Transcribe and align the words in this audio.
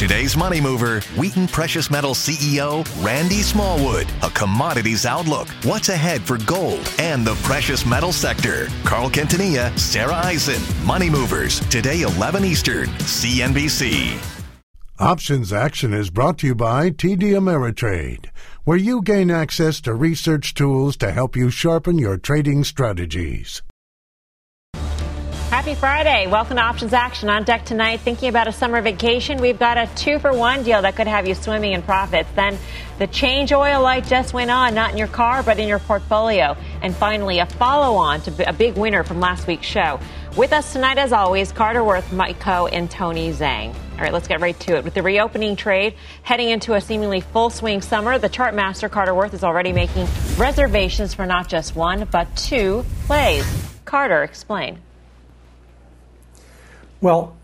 Today's 0.00 0.34
money 0.34 0.62
mover, 0.62 1.00
Wheaton 1.18 1.46
Precious 1.46 1.90
Metals 1.90 2.16
CEO 2.16 2.86
Randy 3.04 3.42
Smallwood. 3.42 4.10
A 4.22 4.30
commodities 4.30 5.04
outlook, 5.04 5.46
what's 5.62 5.90
ahead 5.90 6.22
for 6.22 6.38
gold 6.38 6.90
and 6.98 7.22
the 7.22 7.34
precious 7.42 7.84
metal 7.84 8.10
sector. 8.10 8.68
Carl 8.82 9.10
Quintanilla, 9.10 9.78
Sarah 9.78 10.16
Eisen, 10.24 10.62
Money 10.86 11.10
Movers. 11.10 11.60
Today 11.68 12.00
11 12.00 12.46
Eastern, 12.46 12.86
CNBC. 12.86 14.18
Options 14.98 15.52
Action 15.52 15.92
is 15.92 16.08
brought 16.08 16.38
to 16.38 16.46
you 16.46 16.54
by 16.54 16.88
TD 16.88 17.34
Ameritrade, 17.34 18.30
where 18.64 18.78
you 18.78 19.02
gain 19.02 19.30
access 19.30 19.82
to 19.82 19.92
research 19.92 20.54
tools 20.54 20.96
to 20.96 21.12
help 21.12 21.36
you 21.36 21.50
sharpen 21.50 21.98
your 21.98 22.16
trading 22.16 22.64
strategies. 22.64 23.60
Happy 25.60 25.74
Friday. 25.74 26.26
Welcome 26.26 26.56
to 26.56 26.62
Options 26.62 26.94
Action. 26.94 27.28
On 27.28 27.44
deck 27.44 27.66
tonight, 27.66 28.00
thinking 28.00 28.30
about 28.30 28.48
a 28.48 28.52
summer 28.52 28.80
vacation, 28.80 29.42
we've 29.42 29.58
got 29.58 29.76
a 29.76 29.90
two 29.94 30.18
for 30.18 30.32
one 30.32 30.62
deal 30.62 30.80
that 30.80 30.96
could 30.96 31.06
have 31.06 31.28
you 31.28 31.34
swimming 31.34 31.72
in 31.72 31.82
profits. 31.82 32.30
Then 32.34 32.56
the 32.98 33.06
change 33.06 33.52
oil 33.52 33.82
light 33.82 34.06
just 34.06 34.32
went 34.32 34.50
on, 34.50 34.74
not 34.74 34.92
in 34.92 34.96
your 34.96 35.06
car, 35.06 35.42
but 35.42 35.58
in 35.58 35.68
your 35.68 35.78
portfolio. 35.78 36.56
And 36.80 36.96
finally, 36.96 37.40
a 37.40 37.44
follow 37.44 37.98
on 37.98 38.22
to 38.22 38.48
a 38.48 38.54
big 38.54 38.78
winner 38.78 39.04
from 39.04 39.20
last 39.20 39.46
week's 39.46 39.66
show. 39.66 40.00
With 40.34 40.54
us 40.54 40.72
tonight, 40.72 40.96
as 40.96 41.12
always, 41.12 41.52
Carter 41.52 41.84
Worth, 41.84 42.10
Mike 42.10 42.40
Khouw, 42.40 42.70
and 42.72 42.90
Tony 42.90 43.30
Zhang. 43.30 43.74
All 43.96 44.00
right, 44.00 44.14
let's 44.14 44.28
get 44.28 44.40
right 44.40 44.58
to 44.60 44.78
it. 44.78 44.84
With 44.84 44.94
the 44.94 45.02
reopening 45.02 45.56
trade 45.56 45.94
heading 46.22 46.48
into 46.48 46.72
a 46.72 46.80
seemingly 46.80 47.20
full 47.20 47.50
swing 47.50 47.82
summer, 47.82 48.16
the 48.16 48.30
chart 48.30 48.54
master 48.54 48.88
Carter 48.88 49.14
Worth 49.14 49.34
is 49.34 49.44
already 49.44 49.74
making 49.74 50.08
reservations 50.38 51.12
for 51.12 51.26
not 51.26 51.50
just 51.50 51.76
one, 51.76 52.08
but 52.10 52.34
two 52.34 52.82
plays. 53.04 53.44
Carter, 53.84 54.22
explain. 54.22 54.78
Well, 57.00 57.34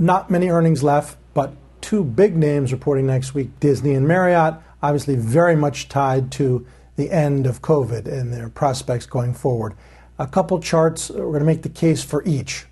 not 0.00 0.30
many 0.30 0.48
earnings 0.48 0.82
left, 0.82 1.16
but 1.32 1.52
two 1.80 2.02
big 2.02 2.36
names 2.36 2.72
reporting 2.72 3.06
next 3.06 3.34
week 3.34 3.50
Disney 3.60 3.94
and 3.94 4.08
Marriott, 4.08 4.54
obviously 4.82 5.14
very 5.14 5.54
much 5.54 5.88
tied 5.88 6.32
to 6.32 6.66
the 6.96 7.10
end 7.12 7.46
of 7.46 7.62
COVID 7.62 8.06
and 8.06 8.32
their 8.32 8.48
prospects 8.48 9.06
going 9.06 9.32
forward. 9.32 9.74
A 10.18 10.26
couple 10.26 10.58
charts, 10.60 11.10
we're 11.10 11.26
going 11.26 11.40
to 11.40 11.46
make 11.46 11.62
the 11.62 11.68
case 11.68 12.02
for 12.02 12.24
each. 12.24 12.66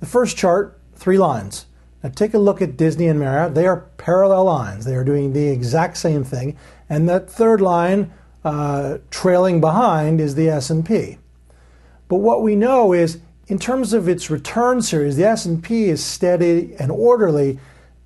The 0.00 0.06
first 0.06 0.36
chart, 0.36 0.78
three 0.94 1.16
lines. 1.16 1.64
Now 2.02 2.10
take 2.10 2.34
a 2.34 2.38
look 2.38 2.60
at 2.60 2.76
Disney 2.76 3.06
and 3.06 3.18
Marriott. 3.18 3.54
They 3.54 3.66
are 3.66 3.86
parallel 3.96 4.44
lines. 4.44 4.84
They 4.84 4.94
are 4.94 5.04
doing 5.04 5.32
the 5.32 5.48
exact 5.48 5.96
same 5.96 6.22
thing. 6.22 6.56
And 6.90 7.08
that 7.08 7.30
third 7.30 7.62
line, 7.62 8.12
uh, 8.44 8.98
trailing 9.10 9.60
behind, 9.60 10.20
is 10.20 10.34
the 10.34 10.50
S&P. 10.50 11.18
But 12.08 12.16
what 12.16 12.42
we 12.42 12.56
know 12.56 12.92
is 12.92 13.20
in 13.48 13.58
terms 13.58 13.94
of 13.94 14.08
its 14.08 14.30
return 14.30 14.82
series, 14.82 15.16
the 15.16 15.24
S&P 15.24 15.84
is 15.84 16.04
steady 16.04 16.74
and 16.78 16.92
orderly. 16.92 17.58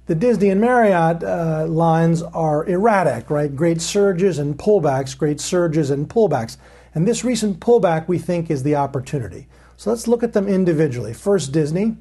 The 0.07 0.15
Disney 0.15 0.51
and 0.51 0.61
Marriott 0.61 1.25
uh, 1.25 1.67
lines 1.69 2.23
are 2.23 2.65
erratic, 2.67 3.29
right? 3.29 3.55
Great 3.55 3.81
surges 3.81 4.39
and 4.39 4.57
pullbacks, 4.57 5.19
great 5.19 5.41
surges 5.41 5.91
and 5.91 6.09
pullbacks. 6.09 6.59
And 6.95 7.09
this 7.09 7.25
recent 7.25 7.59
pullback, 7.59 8.07
we 8.07 8.19
think, 8.19 8.51
is 8.51 8.63
the 8.63 8.77
opportunity. 8.77 9.49
So 9.77 9.91
let's 9.91 10.07
look 10.07 10.23
at 10.23 10.33
them 10.33 10.47
individually. 10.47 11.13
First, 11.13 11.51
Disney. 11.51 11.97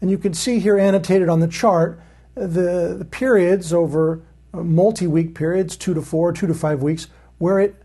And 0.00 0.10
you 0.10 0.18
can 0.18 0.34
see 0.34 0.58
here 0.58 0.76
annotated 0.76 1.28
on 1.28 1.38
the 1.40 1.48
chart 1.48 2.00
the, 2.34 2.96
the 2.98 3.06
periods 3.08 3.72
over 3.72 4.22
multi 4.52 5.06
week 5.06 5.34
periods, 5.34 5.76
two 5.76 5.94
to 5.94 6.02
four, 6.02 6.32
two 6.32 6.48
to 6.48 6.54
five 6.54 6.82
weeks, 6.82 7.06
where 7.38 7.60
it 7.60 7.76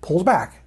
pulls 0.00 0.24
back, 0.24 0.64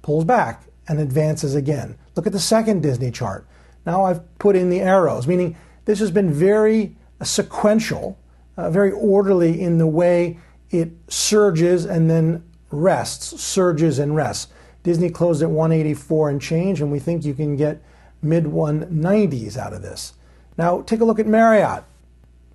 pulls 0.00 0.24
back, 0.24 0.64
and 0.88 0.98
advances 0.98 1.54
again. 1.54 1.98
Look 2.14 2.26
at 2.26 2.32
the 2.32 2.40
second 2.40 2.82
Disney 2.82 3.10
chart. 3.10 3.46
Now 3.86 4.04
I've 4.04 4.38
put 4.38 4.56
in 4.56 4.70
the 4.70 4.80
arrows, 4.80 5.26
meaning 5.26 5.56
this 5.84 5.98
has 6.00 6.10
been 6.10 6.32
very 6.32 6.96
sequential, 7.22 8.18
uh, 8.56 8.70
very 8.70 8.92
orderly 8.92 9.60
in 9.60 9.78
the 9.78 9.86
way 9.86 10.38
it 10.70 10.90
surges 11.08 11.84
and 11.84 12.10
then 12.10 12.44
rests, 12.70 13.40
surges 13.40 13.98
and 13.98 14.16
rests. 14.16 14.48
Disney 14.82 15.10
closed 15.10 15.42
at 15.42 15.50
184 15.50 16.30
and 16.30 16.40
change, 16.40 16.80
and 16.80 16.90
we 16.90 16.98
think 16.98 17.24
you 17.24 17.34
can 17.34 17.56
get 17.56 17.82
mid 18.20 18.44
190s 18.44 19.56
out 19.56 19.72
of 19.72 19.82
this. 19.82 20.14
Now 20.56 20.82
take 20.82 21.00
a 21.00 21.04
look 21.04 21.18
at 21.18 21.26
Marriott. 21.26 21.84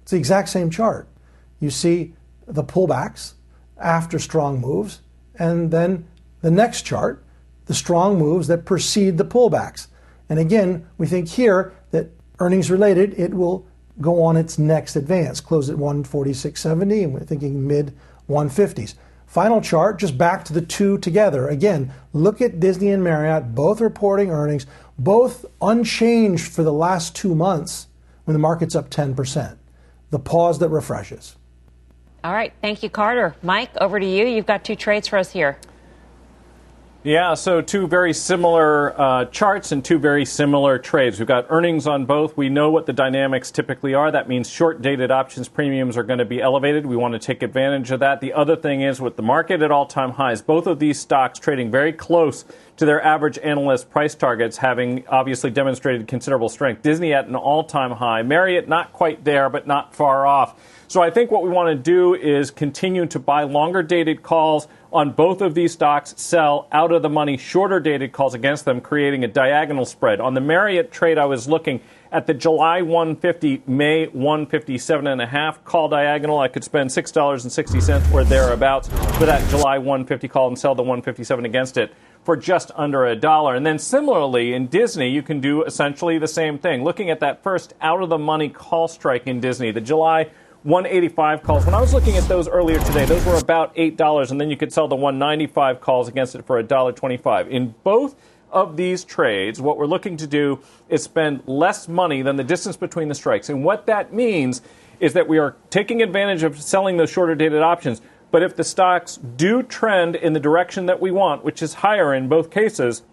It's 0.01 0.12
the 0.12 0.17
exact 0.17 0.50
same 0.50 0.69
chart. 0.69 1.07
You 1.59 1.69
see 1.69 2.13
the 2.46 2.63
pullbacks 2.63 3.34
after 3.78 4.19
strong 4.19 4.59
moves, 4.59 5.01
and 5.35 5.72
then 5.72 6.07
the 6.41 6.51
next 6.51 6.84
chart 6.84 7.23
the 7.67 7.73
strong 7.73 8.17
moves 8.17 8.47
that 8.47 8.66
precede 8.66 9.17
the 9.17 9.25
pullbacks. 9.25 9.88
And 10.29 10.39
again, 10.39 10.88
we 10.97 11.07
think 11.07 11.29
here 11.29 11.73
that 11.91 12.09
earnings 12.39 12.72
related, 12.72 13.13
it 13.19 13.33
will 13.33 13.66
go 14.01 14.23
on 14.23 14.38
its 14.38 14.57
next 14.57 14.95
advance, 14.95 15.39
close 15.39 15.69
at 15.69 15.78
146.70, 15.78 17.03
and 17.03 17.13
we're 17.13 17.19
thinking 17.22 17.67
mid 17.67 17.94
150s. 18.29 18.95
Final 19.25 19.59
chart, 19.59 20.00
just 20.00 20.17
back 20.17 20.45
to 20.45 20.53
the 20.53 20.61
two 20.61 20.97
together. 21.00 21.47
Again, 21.47 21.94
look 22.13 22.41
at 22.41 22.59
Disney 22.59 22.89
and 22.89 23.03
Marriott, 23.03 23.53
both 23.53 23.81
reporting 23.81 24.31
earnings, 24.31 24.66
both 24.97 25.45
unchanged 25.61 26.49
for 26.51 26.63
the 26.63 26.73
last 26.73 27.16
two 27.16 27.35
months 27.35 27.88
when 28.23 28.34
the 28.34 28.39
market's 28.39 28.75
up 28.75 28.89
10%. 28.89 29.57
The 30.11 30.19
pause 30.19 30.59
that 30.59 30.69
refreshes. 30.69 31.35
All 32.23 32.34
right. 32.34 32.53
Thank 32.61 32.84
you, 32.84 32.89
Carter. 32.89 33.35
Mike, 33.44 33.69
over 33.79 33.99
to 33.99 34.05
you. 34.05 34.25
You've 34.25 34.45
got 34.45 34.63
two 34.63 34.75
trades 34.75 35.07
for 35.07 35.17
us 35.17 35.31
here. 35.31 35.57
Yeah, 37.03 37.35
so 37.35 37.62
two 37.62 37.88
very 37.88 38.12
similar 38.12 39.00
uh, 39.00 39.25
charts 39.25 39.72
and 39.72 39.85
two 39.85 40.00
very 40.00 40.25
similar 40.25 40.80
trades. 40.80 41.19
We've 41.19 41.28
got 41.28 41.46
earnings 41.50 41.85
on 41.85 42.06
both. 42.06 42.35
We 42.35 42.50
know 42.50 42.72
what 42.72 42.88
the 42.88 42.91
dynamics 42.91 43.52
typically 43.52 43.94
are. 43.94 44.12
That 44.12 44.28
means 44.28 44.50
short 44.50 44.81
dated 44.81 45.12
options 45.12 45.47
premiums 45.47 45.96
are 45.96 46.03
going 46.03 46.18
to 46.19 46.25
be 46.25 46.41
elevated. 46.41 46.88
We 46.88 46.96
want 46.96 47.13
to 47.13 47.19
take 47.19 47.44
advantage 47.44 47.91
of 47.91 48.00
that. 48.00 48.19
The 48.19 48.34
other 48.34 48.56
thing 48.56 48.81
is 48.81 49.00
with 49.00 49.16
the 49.16 49.22
market 49.22 49.62
at 49.62 49.69
all 49.72 49.85
time 49.85 50.12
highs, 50.12 50.41
both 50.41 50.66
of 50.66 50.80
these 50.80 51.00
stocks 51.00 51.38
trading 51.38 51.69
very 51.69 51.94
close 51.94 52.46
to 52.78 52.85
their 52.85 53.02
average 53.02 53.38
analyst 53.40 53.91
price 53.91 54.16
targets, 54.16 54.58
having 54.58 55.08
obviously 55.08 55.52
demonstrated 55.52 56.08
considerable 56.08 56.50
strength. 56.50 56.81
Disney 56.81 57.14
at 57.14 57.28
an 57.28 57.35
all 57.35 57.64
time 57.64 57.91
high, 57.91 58.24
Marriott 58.24 58.68
not 58.68 58.91
quite 58.91 59.24
there, 59.24 59.50
but 59.50 59.68
not 59.68 59.94
far 59.94 60.25
off. 60.25 60.59
So 60.90 61.02
I 61.02 61.09
think 61.09 61.31
what 61.31 61.44
we 61.44 61.50
want 61.50 61.69
to 61.69 61.75
do 61.75 62.16
is 62.16 62.50
continue 62.50 63.06
to 63.08 63.19
buy 63.19 63.44
longer 63.44 63.84
dated 63.84 64.24
calls 64.24 64.68
on 64.91 65.11
both 65.11 65.41
of 65.41 65.53
these 65.53 65.73
stocks, 65.73 66.13
sell 66.17 66.67
out 66.71 66.91
of 66.91 67.01
the 67.01 67.09
money 67.09 67.37
shorter 67.37 67.79
dated 67.79 68.11
calls 68.11 68.33
against 68.33 68.65
them, 68.65 68.81
creating 68.81 69.23
a 69.23 69.27
diagonal 69.27 69.85
spread. 69.85 70.21
On 70.21 70.33
the 70.33 70.41
Marriott 70.41 70.91
trade, 70.91 71.17
I 71.17 71.25
was 71.25 71.47
looking 71.47 71.81
at 72.11 72.25
the 72.25 72.33
July 72.33 72.81
150, 72.81 73.63
May 73.67 74.07
157 74.07 75.07
and 75.07 75.21
a 75.21 75.25
half 75.25 75.63
call 75.65 75.89
diagonal. 75.89 76.39
I 76.39 76.47
could 76.47 76.63
spend 76.63 76.89
$6.60 76.89 78.13
or 78.13 78.23
thereabouts 78.23 78.87
for 78.87 79.25
that 79.25 79.47
July 79.49 79.77
150 79.77 80.27
call 80.27 80.47
and 80.47 80.57
sell 80.57 80.73
the 80.73 80.83
157 80.83 81.45
against 81.45 81.77
it 81.77 81.93
for 82.23 82.35
just 82.35 82.71
under 82.75 83.05
a 83.05 83.15
dollar. 83.15 83.55
And 83.55 83.65
then 83.65 83.79
similarly 83.79 84.53
in 84.53 84.67
Disney, 84.67 85.09
you 85.09 85.21
can 85.21 85.39
do 85.39 85.63
essentially 85.63 86.17
the 86.17 86.27
same 86.27 86.57
thing. 86.57 86.83
Looking 86.83 87.09
at 87.09 87.19
that 87.19 87.43
first 87.43 87.73
out 87.81 88.01
of 88.01 88.09
the 88.09 88.17
money 88.17 88.49
call 88.49 88.87
strike 88.87 89.27
in 89.27 89.39
Disney, 89.39 89.71
the 89.71 89.81
July 89.81 90.29
185 90.63 91.44
calls. 91.44 91.66
When 91.66 91.75
I 91.75 91.81
was 91.81 91.94
looking 91.94 92.18
at 92.18 92.23
those 92.28 92.47
earlier 92.47 92.79
today, 92.79 93.06
those 93.06 93.25
were 93.25 93.38
about 93.38 93.75
$8, 93.75 94.31
and 94.31 94.41
then 94.41 94.50
you 94.50 94.57
could 94.57 94.73
sell 94.73 94.88
the 94.88 94.95
195 94.95 95.79
calls 95.81 96.07
against 96.07 96.35
it 96.35 96.45
for 96.45 96.62
$1.25. 96.62 97.47
In 97.50 97.75
both 97.84 98.16
of 98.51 98.78
these 98.78 99.03
trades, 99.03 99.62
what 99.62 99.78
we're 99.78 99.85
looking 99.85 100.17
to 100.17 100.28
do 100.28 100.59
is 100.90 101.03
spend 101.03 101.44
less 101.46 101.88
money 101.88 102.22
than 102.22 102.35
the 102.38 102.44
distance 102.44 102.78
between 102.78 103.07
the 103.07 103.16
strikes. 103.16 103.50
And 103.50 103.63
what 103.63 103.85
that 103.85 104.13
means 104.13 104.62
is 105.00 105.13
that 105.13 105.28
we 105.28 105.38
are 105.38 105.56
taking 105.69 106.01
advantage 106.01 106.44
of 106.44 106.59
selling 106.59 106.97
those 106.97 107.09
shorter 107.09 107.35
dated 107.35 107.62
options. 107.62 108.01
But 108.31 108.44
if 108.44 108.56
the 108.56 108.63
stocks 108.63 109.17
do 109.17 109.63
trend 109.63 110.16
in 110.16 110.34
the 110.34 110.40
direction 110.40 110.88
that 110.88 111.00
we 111.00 111.12
want, 111.12 111.44
which 111.44 111.62
is 111.62 111.75
higher 111.75 112.13
in 112.13 112.28
both 112.28 112.50
cases, 112.50 113.03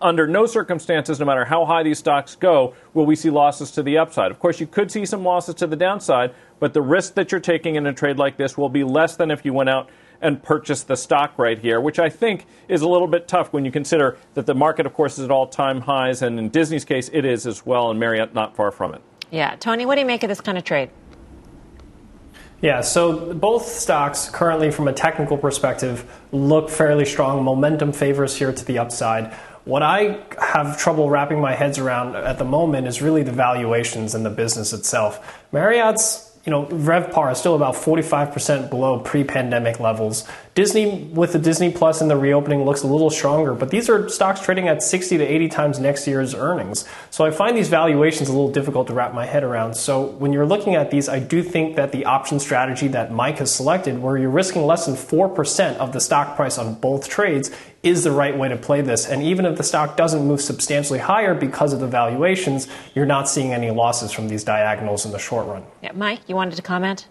under 0.00 0.26
no 0.26 0.46
circumstances, 0.46 1.18
no 1.18 1.26
matter 1.26 1.44
how 1.44 1.64
high 1.64 1.82
these 1.82 1.98
stocks 1.98 2.34
go, 2.36 2.74
will 2.94 3.06
we 3.06 3.16
see 3.16 3.30
losses 3.30 3.70
to 3.72 3.82
the 3.82 3.98
upside. 3.98 4.30
Of 4.30 4.38
course, 4.38 4.60
you 4.60 4.66
could 4.66 4.90
see 4.90 5.06
some 5.06 5.24
losses 5.24 5.54
to 5.56 5.66
the 5.66 5.76
downside, 5.76 6.34
but 6.58 6.74
the 6.74 6.82
risk 6.82 7.14
that 7.14 7.32
you're 7.32 7.40
taking 7.40 7.76
in 7.76 7.86
a 7.86 7.92
trade 7.92 8.18
like 8.18 8.36
this 8.36 8.58
will 8.58 8.68
be 8.68 8.84
less 8.84 9.16
than 9.16 9.30
if 9.30 9.44
you 9.44 9.52
went 9.52 9.70
out 9.70 9.88
and 10.20 10.42
purchased 10.42 10.88
the 10.88 10.96
stock 10.96 11.38
right 11.38 11.58
here, 11.58 11.80
which 11.80 11.98
I 11.98 12.08
think 12.08 12.46
is 12.68 12.82
a 12.82 12.88
little 12.88 13.06
bit 13.06 13.28
tough 13.28 13.52
when 13.52 13.64
you 13.64 13.70
consider 13.70 14.16
that 14.34 14.46
the 14.46 14.54
market, 14.54 14.86
of 14.86 14.94
course, 14.94 15.18
is 15.18 15.24
at 15.24 15.30
all 15.30 15.46
time 15.46 15.82
highs, 15.82 16.22
and 16.22 16.38
in 16.38 16.48
Disney's 16.48 16.84
case, 16.84 17.10
it 17.12 17.24
is 17.24 17.46
as 17.46 17.66
well, 17.66 17.90
and 17.90 18.00
Marriott 18.00 18.34
not 18.34 18.56
far 18.56 18.70
from 18.70 18.94
it. 18.94 19.02
Yeah. 19.30 19.56
Tony, 19.56 19.86
what 19.86 19.96
do 19.96 20.00
you 20.00 20.06
make 20.06 20.22
of 20.22 20.28
this 20.28 20.40
kind 20.40 20.56
of 20.56 20.64
trade? 20.64 20.90
Yeah, 22.62 22.80
so 22.80 23.34
both 23.34 23.66
stocks 23.66 24.30
currently, 24.30 24.70
from 24.70 24.88
a 24.88 24.92
technical 24.92 25.36
perspective, 25.36 26.10
look 26.32 26.70
fairly 26.70 27.04
strong. 27.04 27.44
Momentum 27.44 27.92
favors 27.92 28.34
here 28.34 28.50
to 28.50 28.64
the 28.64 28.78
upside. 28.78 29.34
What 29.66 29.82
I 29.82 30.20
have 30.40 30.78
trouble 30.78 31.10
wrapping 31.10 31.40
my 31.40 31.52
heads 31.52 31.76
around 31.76 32.14
at 32.14 32.38
the 32.38 32.44
moment 32.44 32.86
is 32.86 33.02
really 33.02 33.24
the 33.24 33.32
valuations 33.32 34.14
and 34.14 34.24
the 34.24 34.30
business 34.30 34.72
itself. 34.72 35.42
Marriott's 35.50 36.26
you 36.44 36.52
know, 36.52 36.66
RevPAR 36.66 37.32
is 37.32 37.38
still 37.38 37.56
about 37.56 37.74
45% 37.74 38.70
below 38.70 39.00
pre-pandemic 39.00 39.80
levels. 39.80 40.24
Disney, 40.56 41.02
with 41.12 41.34
the 41.34 41.38
Disney 41.38 41.70
Plus 41.70 42.00
and 42.00 42.10
the 42.10 42.16
reopening, 42.16 42.64
looks 42.64 42.82
a 42.82 42.86
little 42.86 43.10
stronger, 43.10 43.52
but 43.52 43.68
these 43.68 43.90
are 43.90 44.08
stocks 44.08 44.40
trading 44.40 44.68
at 44.68 44.82
60 44.82 45.18
to 45.18 45.22
80 45.22 45.48
times 45.50 45.78
next 45.78 46.06
year's 46.06 46.34
earnings. 46.34 46.86
So 47.10 47.26
I 47.26 47.30
find 47.30 47.54
these 47.54 47.68
valuations 47.68 48.30
a 48.30 48.32
little 48.32 48.50
difficult 48.50 48.86
to 48.86 48.94
wrap 48.94 49.12
my 49.12 49.26
head 49.26 49.44
around. 49.44 49.74
So 49.74 50.06
when 50.06 50.32
you're 50.32 50.46
looking 50.46 50.74
at 50.74 50.90
these, 50.90 51.10
I 51.10 51.18
do 51.18 51.42
think 51.42 51.76
that 51.76 51.92
the 51.92 52.06
option 52.06 52.40
strategy 52.40 52.88
that 52.88 53.12
Mike 53.12 53.36
has 53.36 53.54
selected, 53.54 53.98
where 53.98 54.16
you're 54.16 54.30
risking 54.30 54.62
less 54.62 54.86
than 54.86 54.94
4% 54.94 55.76
of 55.76 55.92
the 55.92 56.00
stock 56.00 56.36
price 56.36 56.56
on 56.56 56.72
both 56.76 57.06
trades, 57.06 57.50
is 57.82 58.04
the 58.04 58.10
right 58.10 58.36
way 58.38 58.48
to 58.48 58.56
play 58.56 58.80
this. 58.80 59.06
And 59.06 59.22
even 59.22 59.44
if 59.44 59.58
the 59.58 59.62
stock 59.62 59.98
doesn't 59.98 60.26
move 60.26 60.40
substantially 60.40 61.00
higher 61.00 61.34
because 61.34 61.74
of 61.74 61.80
the 61.80 61.86
valuations, 61.86 62.66
you're 62.94 63.04
not 63.04 63.28
seeing 63.28 63.52
any 63.52 63.70
losses 63.70 64.10
from 64.10 64.28
these 64.28 64.42
diagonals 64.42 65.04
in 65.04 65.12
the 65.12 65.18
short 65.18 65.46
run. 65.48 65.64
Yeah, 65.82 65.92
Mike, 65.92 66.20
you 66.26 66.34
wanted 66.34 66.56
to 66.56 66.62
comment? 66.62 67.08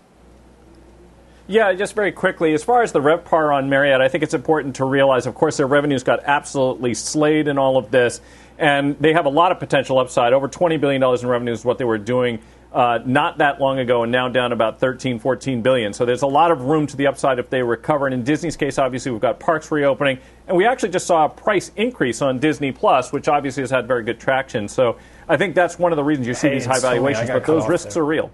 Yeah, 1.47 1.74
just 1.74 1.94
very 1.94 2.12
quickly, 2.12 2.53
as 2.56 2.63
far 2.63 2.81
as 2.81 2.92
the 2.92 3.01
RevPAR 3.01 3.53
on 3.53 3.69
Marriott, 3.69 4.01
I 4.01 4.07
think 4.07 4.24
it's 4.24 4.33
important 4.33 4.77
to 4.77 4.86
realize, 4.86 5.27
of 5.27 5.36
course, 5.36 5.57
their 5.57 5.68
revenues 5.68 6.01
got 6.01 6.24
absolutely 6.24 6.95
slayed 6.95 7.47
in 7.47 7.59
all 7.59 7.77
of 7.77 7.92
this, 7.92 8.19
and 8.57 8.97
they 9.00 9.13
have 9.13 9.25
a 9.25 9.30
lot 9.30 9.51
of 9.51 9.59
potential 9.59 10.00
upside. 10.00 10.33
Over 10.33 10.50
$20 10.50 10.81
billion 10.81 11.03
in 11.03 11.27
revenues 11.27 11.59
is 11.59 11.65
what 11.65 11.77
they 11.77 11.86
were 11.86 12.00
doing 12.00 12.39
uh, 12.74 13.00
not 13.06 13.38
that 13.38 13.62
long 13.62 13.77
ago, 13.77 14.01
and 14.01 14.12
now 14.12 14.27
down 14.27 14.51
about 14.53 14.80
13, 14.80 15.19
14 15.19 15.62
billion. 15.62 15.94
So 15.94 16.03
there's 16.03 16.24
a 16.24 16.27
lot 16.27 16.50
of 16.50 16.62
room 16.62 16.88
to 16.88 16.97
the 16.97 17.07
upside 17.07 17.38
if 17.38 17.51
they 17.51 17.62
recover. 17.62 18.07
And 18.07 18.13
in 18.13 18.24
Disney's 18.24 18.57
case, 18.57 18.80
obviously, 18.80 19.12
we've 19.12 19.21
got 19.21 19.39
parks 19.39 19.71
reopening, 19.71 20.18
and 20.48 20.57
we 20.57 20.65
actually 20.65 20.89
just 20.89 21.06
saw 21.06 21.25
a 21.25 21.30
price 21.30 21.71
increase 21.75 22.24
on 22.24 22.39
Disney 22.39 22.71
Plus, 22.71 23.13
which 23.13 23.27
obviously 23.27 23.62
has 23.62 23.69
had 23.69 23.88
very 23.88 24.03
good 24.03 24.19
traction. 24.19 24.68
So 24.68 24.98
I 25.30 25.38
think 25.38 25.53
that's 25.53 25.77
one 25.77 25.91
of 25.91 25.95
the 25.95 26.03
reasons 26.03 26.27
you 26.27 26.33
see 26.33 26.48
hey, 26.48 26.56
these 26.56 26.65
high 26.65 26.80
valuations, 26.80 27.30
but 27.30 27.45
those 27.45 27.68
risks 27.68 27.94
there. 27.94 28.03
are 28.03 28.06
real. 28.06 28.31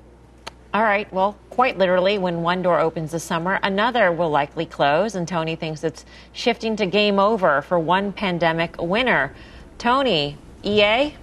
All 0.73 0.83
right. 0.83 1.11
Well, 1.11 1.37
quite 1.49 1.77
literally, 1.77 2.17
when 2.17 2.43
one 2.43 2.61
door 2.61 2.79
opens 2.79 3.11
this 3.11 3.25
summer, 3.25 3.59
another 3.61 4.09
will 4.11 4.29
likely 4.29 4.65
close. 4.65 5.15
And 5.15 5.27
Tony 5.27 5.57
thinks 5.57 5.83
it's 5.83 6.05
shifting 6.31 6.77
to 6.77 6.85
game 6.85 7.19
over 7.19 7.61
for 7.61 7.77
one 7.77 8.13
pandemic 8.13 8.81
winner. 8.81 9.33
Tony, 9.77 10.37
EA? 10.63 11.15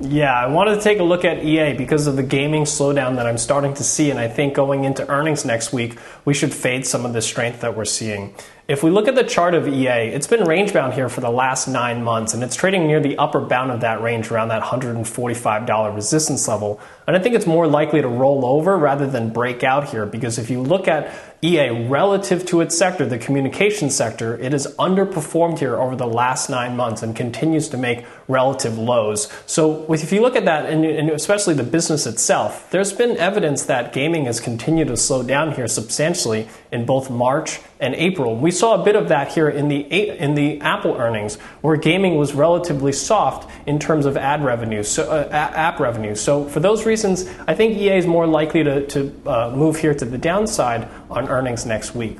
Yeah, 0.00 0.32
I 0.32 0.46
wanted 0.46 0.76
to 0.76 0.80
take 0.80 1.00
a 1.00 1.02
look 1.02 1.24
at 1.24 1.44
EA 1.44 1.74
because 1.74 2.06
of 2.06 2.16
the 2.16 2.22
gaming 2.22 2.64
slowdown 2.64 3.16
that 3.16 3.26
I'm 3.26 3.38
starting 3.38 3.74
to 3.74 3.84
see. 3.84 4.10
And 4.10 4.18
I 4.18 4.26
think 4.26 4.54
going 4.54 4.84
into 4.84 5.06
earnings 5.08 5.44
next 5.44 5.72
week, 5.72 5.98
we 6.24 6.32
should 6.32 6.54
fade 6.54 6.86
some 6.86 7.04
of 7.04 7.12
the 7.12 7.22
strength 7.22 7.60
that 7.60 7.76
we're 7.76 7.84
seeing. 7.84 8.34
If 8.68 8.84
we 8.84 8.90
look 8.90 9.08
at 9.08 9.16
the 9.16 9.24
chart 9.24 9.54
of 9.54 9.66
EA, 9.66 10.14
it's 10.14 10.28
been 10.28 10.44
range 10.44 10.72
bound 10.72 10.94
here 10.94 11.08
for 11.08 11.20
the 11.20 11.30
last 11.30 11.66
nine 11.66 12.04
months, 12.04 12.32
and 12.32 12.44
it's 12.44 12.54
trading 12.54 12.86
near 12.86 13.00
the 13.00 13.18
upper 13.18 13.40
bound 13.40 13.72
of 13.72 13.80
that 13.80 14.00
range 14.00 14.30
around 14.30 14.48
that 14.48 14.62
$145 14.62 15.94
resistance 15.96 16.46
level. 16.46 16.80
And 17.08 17.16
I 17.16 17.18
think 17.18 17.34
it's 17.34 17.46
more 17.46 17.66
likely 17.66 18.00
to 18.00 18.06
roll 18.06 18.46
over 18.46 18.78
rather 18.78 19.08
than 19.08 19.30
break 19.30 19.64
out 19.64 19.88
here 19.88 20.06
because 20.06 20.38
if 20.38 20.48
you 20.48 20.62
look 20.62 20.86
at 20.86 21.12
EA 21.42 21.70
relative 21.88 22.46
to 22.46 22.60
its 22.60 22.78
sector, 22.78 23.04
the 23.04 23.18
communication 23.18 23.90
sector, 23.90 24.38
it 24.38 24.52
has 24.52 24.68
underperformed 24.76 25.58
here 25.58 25.74
over 25.74 25.96
the 25.96 26.06
last 26.06 26.48
nine 26.48 26.76
months 26.76 27.02
and 27.02 27.16
continues 27.16 27.68
to 27.70 27.76
make 27.76 28.06
relative 28.28 28.78
lows. 28.78 29.28
So 29.44 29.92
if 29.92 30.12
you 30.12 30.20
look 30.20 30.36
at 30.36 30.44
that, 30.44 30.66
and 30.66 31.10
especially 31.10 31.54
the 31.54 31.64
business 31.64 32.06
itself, 32.06 32.70
there's 32.70 32.92
been 32.92 33.16
evidence 33.16 33.64
that 33.64 33.92
gaming 33.92 34.26
has 34.26 34.38
continued 34.38 34.86
to 34.86 34.96
slow 34.96 35.24
down 35.24 35.50
here 35.50 35.66
substantially 35.66 36.48
in 36.70 36.86
both 36.86 37.10
March 37.10 37.58
and 37.82 37.96
April. 37.96 38.36
We 38.36 38.52
saw 38.52 38.80
a 38.80 38.84
bit 38.84 38.94
of 38.94 39.08
that 39.08 39.32
here 39.32 39.48
in 39.48 39.66
the 39.66 39.80
in 39.80 40.36
the 40.36 40.60
Apple 40.60 40.94
earnings, 40.96 41.34
where 41.62 41.76
gaming 41.76 42.16
was 42.16 42.32
relatively 42.32 42.92
soft 42.92 43.50
in 43.66 43.80
terms 43.80 44.06
of 44.06 44.16
ad 44.16 44.44
revenue, 44.44 44.84
so, 44.84 45.10
uh, 45.10 45.28
app 45.32 45.80
revenue. 45.80 46.14
So 46.14 46.44
for 46.44 46.60
those 46.60 46.86
reasons, 46.86 47.28
I 47.48 47.54
think 47.54 47.76
EA 47.76 47.98
is 47.98 48.06
more 48.06 48.26
likely 48.26 48.62
to, 48.62 48.86
to 48.86 49.20
uh, 49.26 49.50
move 49.50 49.76
here 49.76 49.94
to 49.94 50.04
the 50.04 50.16
downside 50.16 50.88
on 51.10 51.28
earnings 51.28 51.66
next 51.66 51.94
week. 51.94 52.18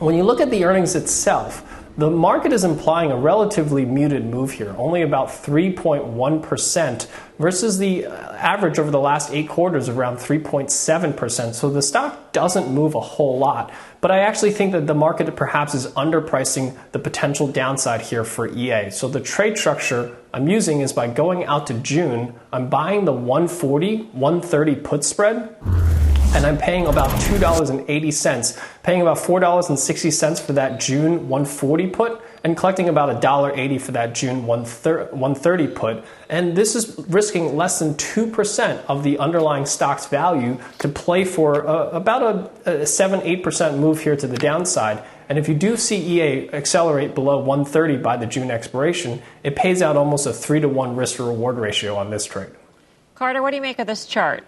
When 0.00 0.14
you 0.14 0.22
look 0.22 0.40
at 0.40 0.50
the 0.50 0.64
earnings 0.64 0.94
itself, 0.94 1.73
the 1.96 2.10
market 2.10 2.52
is 2.52 2.64
implying 2.64 3.12
a 3.12 3.16
relatively 3.16 3.84
muted 3.84 4.24
move 4.24 4.50
here, 4.50 4.74
only 4.76 5.02
about 5.02 5.28
3.1% 5.28 7.06
versus 7.38 7.78
the 7.78 8.06
uh, 8.06 8.32
average 8.34 8.80
over 8.80 8.90
the 8.90 8.98
last 8.98 9.30
eight 9.32 9.48
quarters 9.48 9.88
around 9.88 10.16
3.7%. 10.16 11.54
So 11.54 11.70
the 11.70 11.82
stock 11.82 12.32
doesn't 12.32 12.68
move 12.72 12.96
a 12.96 13.00
whole 13.00 13.38
lot. 13.38 13.72
But 14.00 14.10
I 14.10 14.20
actually 14.20 14.50
think 14.50 14.72
that 14.72 14.88
the 14.88 14.94
market 14.94 15.34
perhaps 15.36 15.74
is 15.74 15.86
underpricing 15.88 16.76
the 16.90 16.98
potential 16.98 17.46
downside 17.46 18.00
here 18.00 18.24
for 18.24 18.48
EA. 18.48 18.90
So 18.90 19.08
the 19.08 19.20
trade 19.20 19.56
structure 19.56 20.16
I'm 20.32 20.48
using 20.48 20.80
is 20.80 20.92
by 20.92 21.06
going 21.06 21.44
out 21.44 21.68
to 21.68 21.74
June, 21.74 22.34
I'm 22.52 22.68
buying 22.68 23.04
the 23.04 23.12
140, 23.12 24.02
130 24.12 24.74
put 24.76 25.04
spread 25.04 25.56
and 26.34 26.44
I'm 26.44 26.58
paying 26.58 26.86
about 26.86 27.10
$2.80, 27.10 28.62
paying 28.82 29.00
about 29.02 29.18
$4.60 29.18 30.40
for 30.40 30.52
that 30.54 30.80
June 30.80 31.28
140 31.28 31.86
put, 31.90 32.20
and 32.42 32.56
collecting 32.56 32.88
about 32.88 33.22
$1.80 33.22 33.80
for 33.80 33.92
that 33.92 34.14
June 34.16 34.44
130 34.44 35.66
put. 35.68 36.04
And 36.28 36.56
this 36.56 36.74
is 36.74 36.98
risking 37.08 37.56
less 37.56 37.78
than 37.78 37.94
2% 37.94 38.84
of 38.86 39.04
the 39.04 39.16
underlying 39.18 39.64
stock's 39.64 40.06
value 40.06 40.58
to 40.80 40.88
play 40.88 41.24
for 41.24 41.60
about 41.60 42.50
a, 42.66 42.82
a 42.82 42.86
7 42.86 43.20
8% 43.20 43.78
move 43.78 44.02
here 44.02 44.16
to 44.16 44.26
the 44.26 44.36
downside. 44.36 45.04
And 45.28 45.38
if 45.38 45.48
you 45.48 45.54
do 45.54 45.76
see 45.76 46.20
EA 46.20 46.50
accelerate 46.50 47.14
below 47.14 47.38
130 47.38 47.98
by 47.98 48.16
the 48.16 48.26
June 48.26 48.50
expiration, 48.50 49.22
it 49.44 49.54
pays 49.54 49.82
out 49.82 49.96
almost 49.96 50.26
a 50.26 50.32
3 50.32 50.60
to 50.60 50.68
1 50.68 50.96
risk 50.96 51.16
to 51.16 51.24
reward 51.24 51.56
ratio 51.58 51.94
on 51.96 52.10
this 52.10 52.26
trade. 52.26 52.50
Carter, 53.14 53.40
what 53.40 53.50
do 53.50 53.56
you 53.56 53.62
make 53.62 53.78
of 53.78 53.86
this 53.86 54.04
chart? 54.04 54.44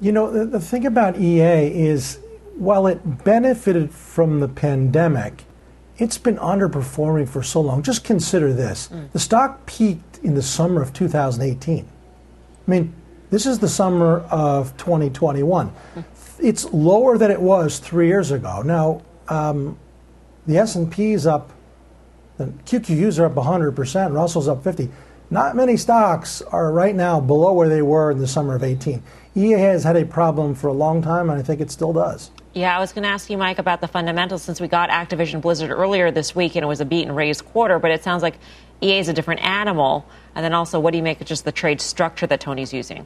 You 0.00 0.12
know, 0.12 0.30
the, 0.30 0.44
the 0.44 0.60
thing 0.60 0.86
about 0.86 1.16
EA 1.18 1.68
is 1.68 2.18
while 2.56 2.86
it 2.86 3.24
benefited 3.24 3.92
from 3.92 4.40
the 4.40 4.48
pandemic, 4.48 5.44
it's 5.98 6.18
been 6.18 6.36
underperforming 6.36 7.28
for 7.28 7.42
so 7.42 7.60
long. 7.60 7.82
Just 7.82 8.04
consider 8.04 8.52
this 8.52 8.88
mm. 8.88 9.10
the 9.12 9.18
stock 9.18 9.64
peaked 9.66 10.18
in 10.18 10.34
the 10.34 10.42
summer 10.42 10.82
of 10.82 10.92
2018. 10.92 11.84
I 12.66 12.70
mean, 12.70 12.94
this 13.30 13.46
is 13.46 13.58
the 13.58 13.68
summer 13.68 14.20
of 14.30 14.76
2021. 14.76 15.70
Mm. 15.70 16.04
It's 16.40 16.64
lower 16.72 17.16
than 17.16 17.30
it 17.30 17.40
was 17.40 17.78
three 17.78 18.08
years 18.08 18.30
ago. 18.30 18.62
Now, 18.62 19.02
um, 19.28 19.78
the 20.46 20.58
S&P 20.58 21.12
is 21.12 21.26
up, 21.26 21.52
the 22.36 22.46
QQQs 22.46 23.18
are 23.18 23.26
up 23.26 23.34
100%, 23.34 24.12
Russell's 24.12 24.48
up 24.48 24.62
50. 24.62 24.90
Not 25.34 25.56
many 25.56 25.76
stocks 25.76 26.42
are 26.42 26.70
right 26.70 26.94
now 26.94 27.18
below 27.18 27.52
where 27.54 27.68
they 27.68 27.82
were 27.82 28.12
in 28.12 28.18
the 28.18 28.28
summer 28.28 28.54
of 28.54 28.62
18. 28.62 29.02
EA 29.34 29.50
has 29.50 29.82
had 29.82 29.96
a 29.96 30.06
problem 30.06 30.54
for 30.54 30.68
a 30.68 30.72
long 30.72 31.02
time, 31.02 31.28
and 31.28 31.36
I 31.36 31.42
think 31.42 31.60
it 31.60 31.72
still 31.72 31.92
does. 31.92 32.30
Yeah, 32.52 32.76
I 32.76 32.78
was 32.78 32.92
going 32.92 33.02
to 33.02 33.08
ask 33.08 33.28
you, 33.28 33.36
Mike, 33.36 33.58
about 33.58 33.80
the 33.80 33.88
fundamentals 33.88 34.44
since 34.44 34.60
we 34.60 34.68
got 34.68 34.90
Activision 34.90 35.40
Blizzard 35.40 35.72
earlier 35.72 36.12
this 36.12 36.36
week 36.36 36.54
and 36.54 36.62
it 36.62 36.68
was 36.68 36.80
a 36.80 36.84
beat 36.84 37.02
and 37.02 37.16
raised 37.16 37.44
quarter, 37.46 37.80
but 37.80 37.90
it 37.90 38.04
sounds 38.04 38.22
like 38.22 38.36
EA 38.80 39.00
is 39.00 39.08
a 39.08 39.12
different 39.12 39.40
animal. 39.40 40.06
And 40.36 40.44
then 40.44 40.54
also, 40.54 40.78
what 40.78 40.92
do 40.92 40.98
you 40.98 41.02
make 41.02 41.20
of 41.20 41.26
just 41.26 41.44
the 41.44 41.50
trade 41.50 41.80
structure 41.80 42.28
that 42.28 42.38
Tony's 42.38 42.72
using? 42.72 43.04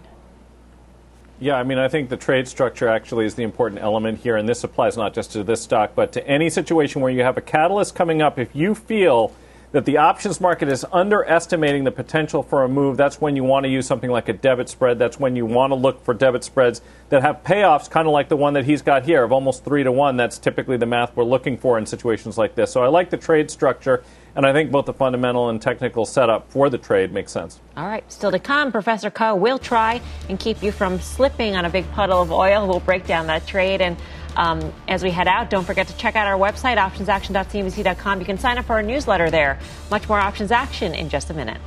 Yeah, 1.41 1.55
I 1.55 1.63
mean, 1.63 1.79
I 1.79 1.89
think 1.89 2.11
the 2.11 2.19
trade 2.19 2.47
structure 2.47 2.89
actually 2.89 3.25
is 3.25 3.37
the 3.37 3.43
important 3.43 3.81
element 3.81 4.19
here, 4.19 4.37
and 4.37 4.47
this 4.47 4.63
applies 4.65 4.99
not 4.99 5.15
just 5.15 5.33
to 5.33 5.43
this 5.43 5.63
stock, 5.63 5.93
but 5.95 6.13
to 6.13 6.29
any 6.29 6.51
situation 6.51 7.01
where 7.01 7.11
you 7.11 7.23
have 7.23 7.39
a 7.39 7.41
catalyst 7.41 7.95
coming 7.95 8.21
up. 8.21 8.39
If 8.39 8.55
you 8.55 8.75
feel 8.75 9.33
that 9.73 9.85
the 9.85 9.99
options 9.99 10.41
market 10.41 10.69
is 10.69 10.85
underestimating 10.93 11.85
the 11.85 11.91
potential 11.91 12.43
for 12.43 12.65
a 12.65 12.69
move, 12.69 12.97
that's 12.97 13.21
when 13.21 13.37
you 13.37 13.45
want 13.45 13.65
to 13.65 13.71
use 13.71 13.87
something 13.87 14.11
like 14.11 14.29
a 14.29 14.33
debit 14.33 14.69
spread. 14.69 14.99
That's 14.99 15.21
when 15.21 15.37
you 15.37 15.45
want 15.45 15.73
to 15.73 15.75
look 15.75 16.03
for 16.05 16.15
debit 16.15 16.43
spreads 16.45 16.81
that 17.11 17.23
have 17.23 17.43
payoffs, 17.45 17.91
kind 17.91 18.09
of 18.09 18.13
like 18.13 18.29
the 18.29 18.37
one 18.37 18.55
that 18.55 18.65
he's 18.65 18.81
got 18.81 19.05
here 19.05 19.23
of 19.23 19.33
almost 19.33 19.65
three 19.65 19.83
to 19.83 19.93
one. 19.93 20.17
That's 20.17 20.39
typically 20.39 20.79
the 20.79 20.87
math 20.87 21.15
we're 21.15 21.25
looking 21.25 21.59
for 21.59 21.77
in 21.79 21.85
situations 21.85 22.39
like 22.39 22.55
this. 22.55 22.73
So 22.73 22.83
I 22.83 22.89
like 22.89 23.11
the 23.11 23.19
trade 23.19 23.51
structure, 23.51 24.03
and 24.35 24.47
I 24.47 24.53
think 24.53 24.71
both 24.71 24.87
the 24.87 24.95
fundamental 24.95 25.51
and 25.51 25.61
technical 25.61 26.07
setup 26.07 26.51
for 26.51 26.71
the 26.71 26.79
trade 26.79 27.13
makes 27.13 27.33
sense. 27.33 27.61
All 27.77 27.87
right, 27.87 28.11
still 28.11 28.31
to 28.31 28.39
come, 28.39 28.73
Professor 28.73 29.11
Khouw 29.11 29.39
will 29.39 29.59
try 29.59 30.01
and 30.31 30.39
keep 30.39 30.63
you 30.63 30.73
from 30.73 30.99
slipping 30.99 31.57
on 31.57 31.67
a 31.67 31.71
big 31.71 31.91
puddle 31.93 32.23
of 32.23 32.33
oil. 32.33 32.67
We'll 32.67 32.81
break 32.81 33.07
down 33.07 33.27
that 33.27 33.47
trade 33.47 33.83
and 33.83 33.97
um, 34.37 34.73
as 34.87 35.03
we 35.03 35.11
head 35.11 35.29
out, 35.29 35.51
don't 35.51 35.65
forget 35.65 35.89
to 35.89 35.97
check 35.97 36.17
out 36.17 36.27
our 36.27 36.39
website, 36.39 36.77
optionsaction.cnbc.com. 36.77 38.21
You 38.21 38.27
can 38.27 38.39
sign 38.39 38.59
up 38.59 38.67
for 38.67 38.75
our 38.75 38.83
newsletter 38.83 39.31
there. 39.31 39.59
Much 39.91 40.09
more 40.09 40.19
options 40.19 40.51
action 40.51 40.95
in 40.95 41.09
just 41.09 41.31
a 41.31 41.35
minute. 41.35 41.61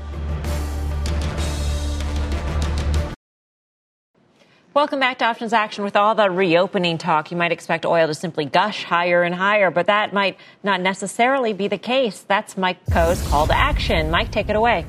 Welcome 4.73 5.01
back 5.01 5.17
to 5.17 5.25
Options 5.25 5.51
Action. 5.51 5.83
With 5.83 5.97
all 5.97 6.15
the 6.15 6.29
reopening 6.29 6.97
talk, 6.97 7.29
you 7.29 7.35
might 7.35 7.51
expect 7.51 7.85
oil 7.85 8.07
to 8.07 8.13
simply 8.13 8.45
gush 8.45 8.85
higher 8.85 9.21
and 9.21 9.35
higher, 9.35 9.69
but 9.69 9.87
that 9.87 10.13
might 10.13 10.37
not 10.63 10.79
necessarily 10.79 11.51
be 11.51 11.67
the 11.67 11.77
case. 11.77 12.21
That's 12.21 12.55
Mike 12.55 12.85
Khouw's 12.85 13.21
call 13.27 13.47
to 13.47 13.53
action. 13.53 14.09
Mike, 14.11 14.31
take 14.31 14.47
it 14.47 14.55
away. 14.55 14.85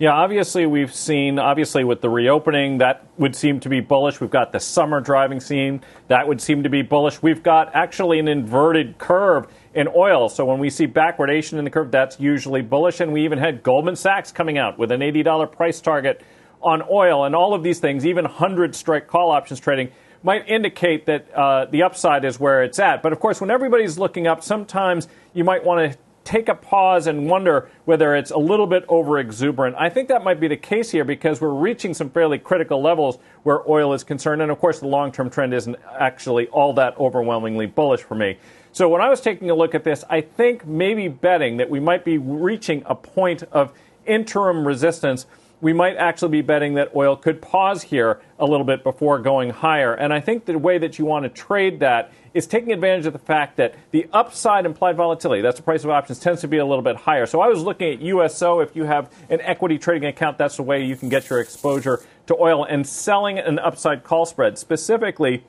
Yeah, 0.00 0.12
obviously 0.12 0.64
we've 0.64 0.94
seen 0.94 1.38
obviously 1.38 1.84
with 1.84 2.00
the 2.00 2.08
reopening 2.08 2.78
that 2.78 3.04
would 3.18 3.36
seem 3.36 3.60
to 3.60 3.68
be 3.68 3.80
bullish. 3.80 4.18
We've 4.18 4.30
got 4.30 4.50
the 4.50 4.58
summer 4.58 4.98
driving 5.02 5.40
scene 5.40 5.82
that 6.08 6.26
would 6.26 6.40
seem 6.40 6.62
to 6.62 6.70
be 6.70 6.80
bullish. 6.80 7.20
We've 7.20 7.42
got 7.42 7.74
actually 7.74 8.18
an 8.18 8.26
inverted 8.26 8.96
curve 8.96 9.46
in 9.74 9.88
oil. 9.94 10.30
So 10.30 10.46
when 10.46 10.58
we 10.58 10.70
see 10.70 10.86
backwardation 10.86 11.58
in 11.58 11.66
the 11.66 11.70
curve, 11.70 11.90
that's 11.90 12.18
usually 12.18 12.62
bullish. 12.62 13.00
And 13.00 13.12
we 13.12 13.24
even 13.26 13.38
had 13.38 13.62
Goldman 13.62 13.94
Sachs 13.94 14.32
coming 14.32 14.56
out 14.56 14.78
with 14.78 14.90
an 14.90 15.02
$80 15.02 15.52
price 15.52 15.82
target 15.82 16.22
on 16.62 16.82
oil 16.90 17.26
and 17.26 17.36
all 17.36 17.52
of 17.52 17.62
these 17.62 17.78
things, 17.78 18.06
even 18.06 18.24
100 18.24 18.74
strike 18.74 19.06
call 19.06 19.30
options 19.30 19.60
trading 19.60 19.92
might 20.22 20.48
indicate 20.48 21.04
that 21.06 21.30
uh, 21.34 21.66
the 21.66 21.82
upside 21.82 22.24
is 22.24 22.40
where 22.40 22.62
it's 22.62 22.78
at. 22.78 23.02
But 23.02 23.12
of 23.12 23.20
course, 23.20 23.38
when 23.38 23.50
everybody's 23.50 23.98
looking 23.98 24.26
up, 24.26 24.42
sometimes 24.42 25.08
you 25.34 25.44
might 25.44 25.62
want 25.62 25.92
to 25.92 25.98
take 26.30 26.48
a 26.48 26.54
pause 26.54 27.08
and 27.08 27.28
wonder 27.28 27.68
whether 27.86 28.14
it's 28.14 28.30
a 28.30 28.38
little 28.38 28.68
bit 28.68 28.84
over 28.88 29.18
exuberant. 29.18 29.74
I 29.76 29.88
think 29.88 30.06
that 30.08 30.22
might 30.22 30.38
be 30.38 30.46
the 30.46 30.56
case 30.56 30.88
here 30.92 31.04
because 31.04 31.40
we're 31.40 31.52
reaching 31.52 31.92
some 31.92 32.08
fairly 32.08 32.38
critical 32.38 32.80
levels 32.80 33.18
where 33.42 33.68
oil 33.68 33.92
is 33.94 34.04
concerned. 34.04 34.40
And 34.40 34.48
of 34.48 34.60
course, 34.60 34.78
the 34.78 34.86
long 34.86 35.10
term 35.10 35.28
trend 35.28 35.52
isn't 35.52 35.76
actually 35.98 36.46
all 36.48 36.72
that 36.74 36.96
overwhelmingly 36.98 37.66
bullish 37.66 38.02
for 38.02 38.14
me. 38.14 38.38
So 38.70 38.88
when 38.88 39.00
I 39.00 39.08
was 39.08 39.20
taking 39.20 39.50
a 39.50 39.54
look 39.54 39.74
at 39.74 39.82
this, 39.82 40.04
I 40.08 40.20
think 40.20 40.64
maybe 40.64 41.08
betting 41.08 41.56
that 41.56 41.68
we 41.68 41.80
might 41.80 42.04
be 42.04 42.16
reaching 42.16 42.84
a 42.86 42.94
point 42.94 43.42
of 43.50 43.72
interim 44.06 44.64
resistance 44.64 45.26
we 45.60 45.72
might 45.72 45.96
actually 45.96 46.30
be 46.30 46.42
betting 46.42 46.74
that 46.74 46.94
oil 46.94 47.16
could 47.16 47.42
pause 47.42 47.82
here 47.82 48.20
a 48.38 48.44
little 48.44 48.64
bit 48.64 48.82
before 48.82 49.18
going 49.18 49.50
higher. 49.50 49.92
And 49.92 50.12
I 50.12 50.20
think 50.20 50.46
the 50.46 50.58
way 50.58 50.78
that 50.78 50.98
you 50.98 51.04
want 51.04 51.24
to 51.24 51.28
trade 51.28 51.80
that 51.80 52.12
is 52.32 52.46
taking 52.46 52.72
advantage 52.72 53.06
of 53.06 53.12
the 53.12 53.18
fact 53.18 53.56
that 53.56 53.74
the 53.90 54.06
upside 54.12 54.64
implied 54.64 54.96
volatility, 54.96 55.42
that's 55.42 55.58
the 55.58 55.62
price 55.62 55.84
of 55.84 55.90
options, 55.90 56.18
tends 56.18 56.40
to 56.40 56.48
be 56.48 56.58
a 56.58 56.64
little 56.64 56.82
bit 56.82 56.96
higher. 56.96 57.26
So 57.26 57.40
I 57.40 57.48
was 57.48 57.62
looking 57.62 57.92
at 57.92 58.00
USO. 58.00 58.60
If 58.60 58.74
you 58.74 58.84
have 58.84 59.12
an 59.28 59.40
equity 59.42 59.78
trading 59.78 60.08
account, 60.08 60.38
that's 60.38 60.56
the 60.56 60.62
way 60.62 60.84
you 60.84 60.96
can 60.96 61.08
get 61.08 61.28
your 61.28 61.40
exposure 61.40 62.02
to 62.26 62.36
oil 62.40 62.64
and 62.64 62.86
selling 62.86 63.38
an 63.38 63.58
upside 63.58 64.04
call 64.04 64.26
spread. 64.26 64.58
Specifically, 64.58 65.44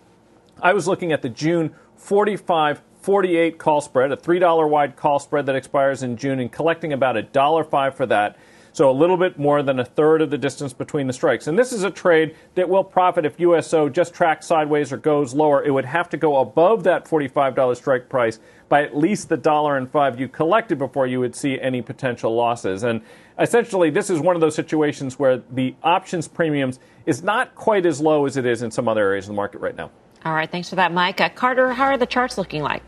I 0.61 0.73
was 0.73 0.87
looking 0.87 1.11
at 1.11 1.21
the 1.21 1.29
June 1.29 1.73
45 1.95 2.81
48 3.01 3.57
call 3.57 3.81
spread, 3.81 4.11
a 4.11 4.17
$3 4.17 4.69
wide 4.69 4.95
call 4.95 5.17
spread 5.17 5.47
that 5.47 5.55
expires 5.55 6.03
in 6.03 6.17
June, 6.17 6.39
and 6.39 6.51
collecting 6.51 6.93
about 6.93 7.17
a 7.17 7.23
dollar 7.23 7.63
five 7.63 7.95
for 7.95 8.05
that. 8.05 8.37
So 8.73 8.89
a 8.89 8.93
little 8.93 9.17
bit 9.17 9.37
more 9.37 9.61
than 9.63 9.79
a 9.79 9.85
third 9.85 10.21
of 10.21 10.29
the 10.29 10.37
distance 10.37 10.71
between 10.71 11.07
the 11.07 11.13
strikes. 11.13 11.47
And 11.47 11.59
this 11.59 11.73
is 11.73 11.83
a 11.83 11.91
trade 11.91 12.35
that 12.55 12.69
will 12.69 12.83
profit 12.83 13.25
if 13.25 13.39
USO 13.39 13.89
just 13.89 14.13
tracks 14.13 14.45
sideways 14.45 14.93
or 14.93 14.97
goes 14.97 15.33
lower. 15.33 15.63
It 15.63 15.71
would 15.71 15.85
have 15.85 16.09
to 16.09 16.17
go 16.17 16.37
above 16.39 16.83
that 16.85 17.05
$45 17.05 17.75
strike 17.75 18.07
price 18.07 18.39
by 18.69 18.83
at 18.83 18.97
least 18.97 19.27
the 19.27 19.35
dollar 19.35 19.75
and 19.75 19.89
five 19.89 20.19
you 20.19 20.29
collected 20.29 20.77
before 20.77 21.05
you 21.05 21.19
would 21.19 21.35
see 21.35 21.59
any 21.59 21.81
potential 21.81 22.33
losses. 22.33 22.83
And 22.83 23.01
essentially, 23.37 23.89
this 23.89 24.09
is 24.09 24.21
one 24.21 24.35
of 24.35 24.41
those 24.41 24.55
situations 24.55 25.19
where 25.19 25.41
the 25.51 25.75
options 25.83 26.29
premiums 26.29 26.79
is 27.05 27.21
not 27.21 27.53
quite 27.55 27.85
as 27.85 27.99
low 27.99 28.25
as 28.25 28.37
it 28.37 28.45
is 28.45 28.61
in 28.61 28.71
some 28.71 28.87
other 28.87 29.01
areas 29.01 29.25
of 29.25 29.29
the 29.29 29.35
market 29.35 29.59
right 29.59 29.75
now. 29.75 29.91
All 30.23 30.33
right, 30.33 30.49
thanks 30.49 30.69
for 30.69 30.75
that, 30.75 30.93
Mike. 30.93 31.19
Uh, 31.19 31.29
Carter, 31.29 31.73
how 31.73 31.85
are 31.85 31.97
the 31.97 32.05
charts 32.05 32.37
looking 32.37 32.61
like? 32.61 32.83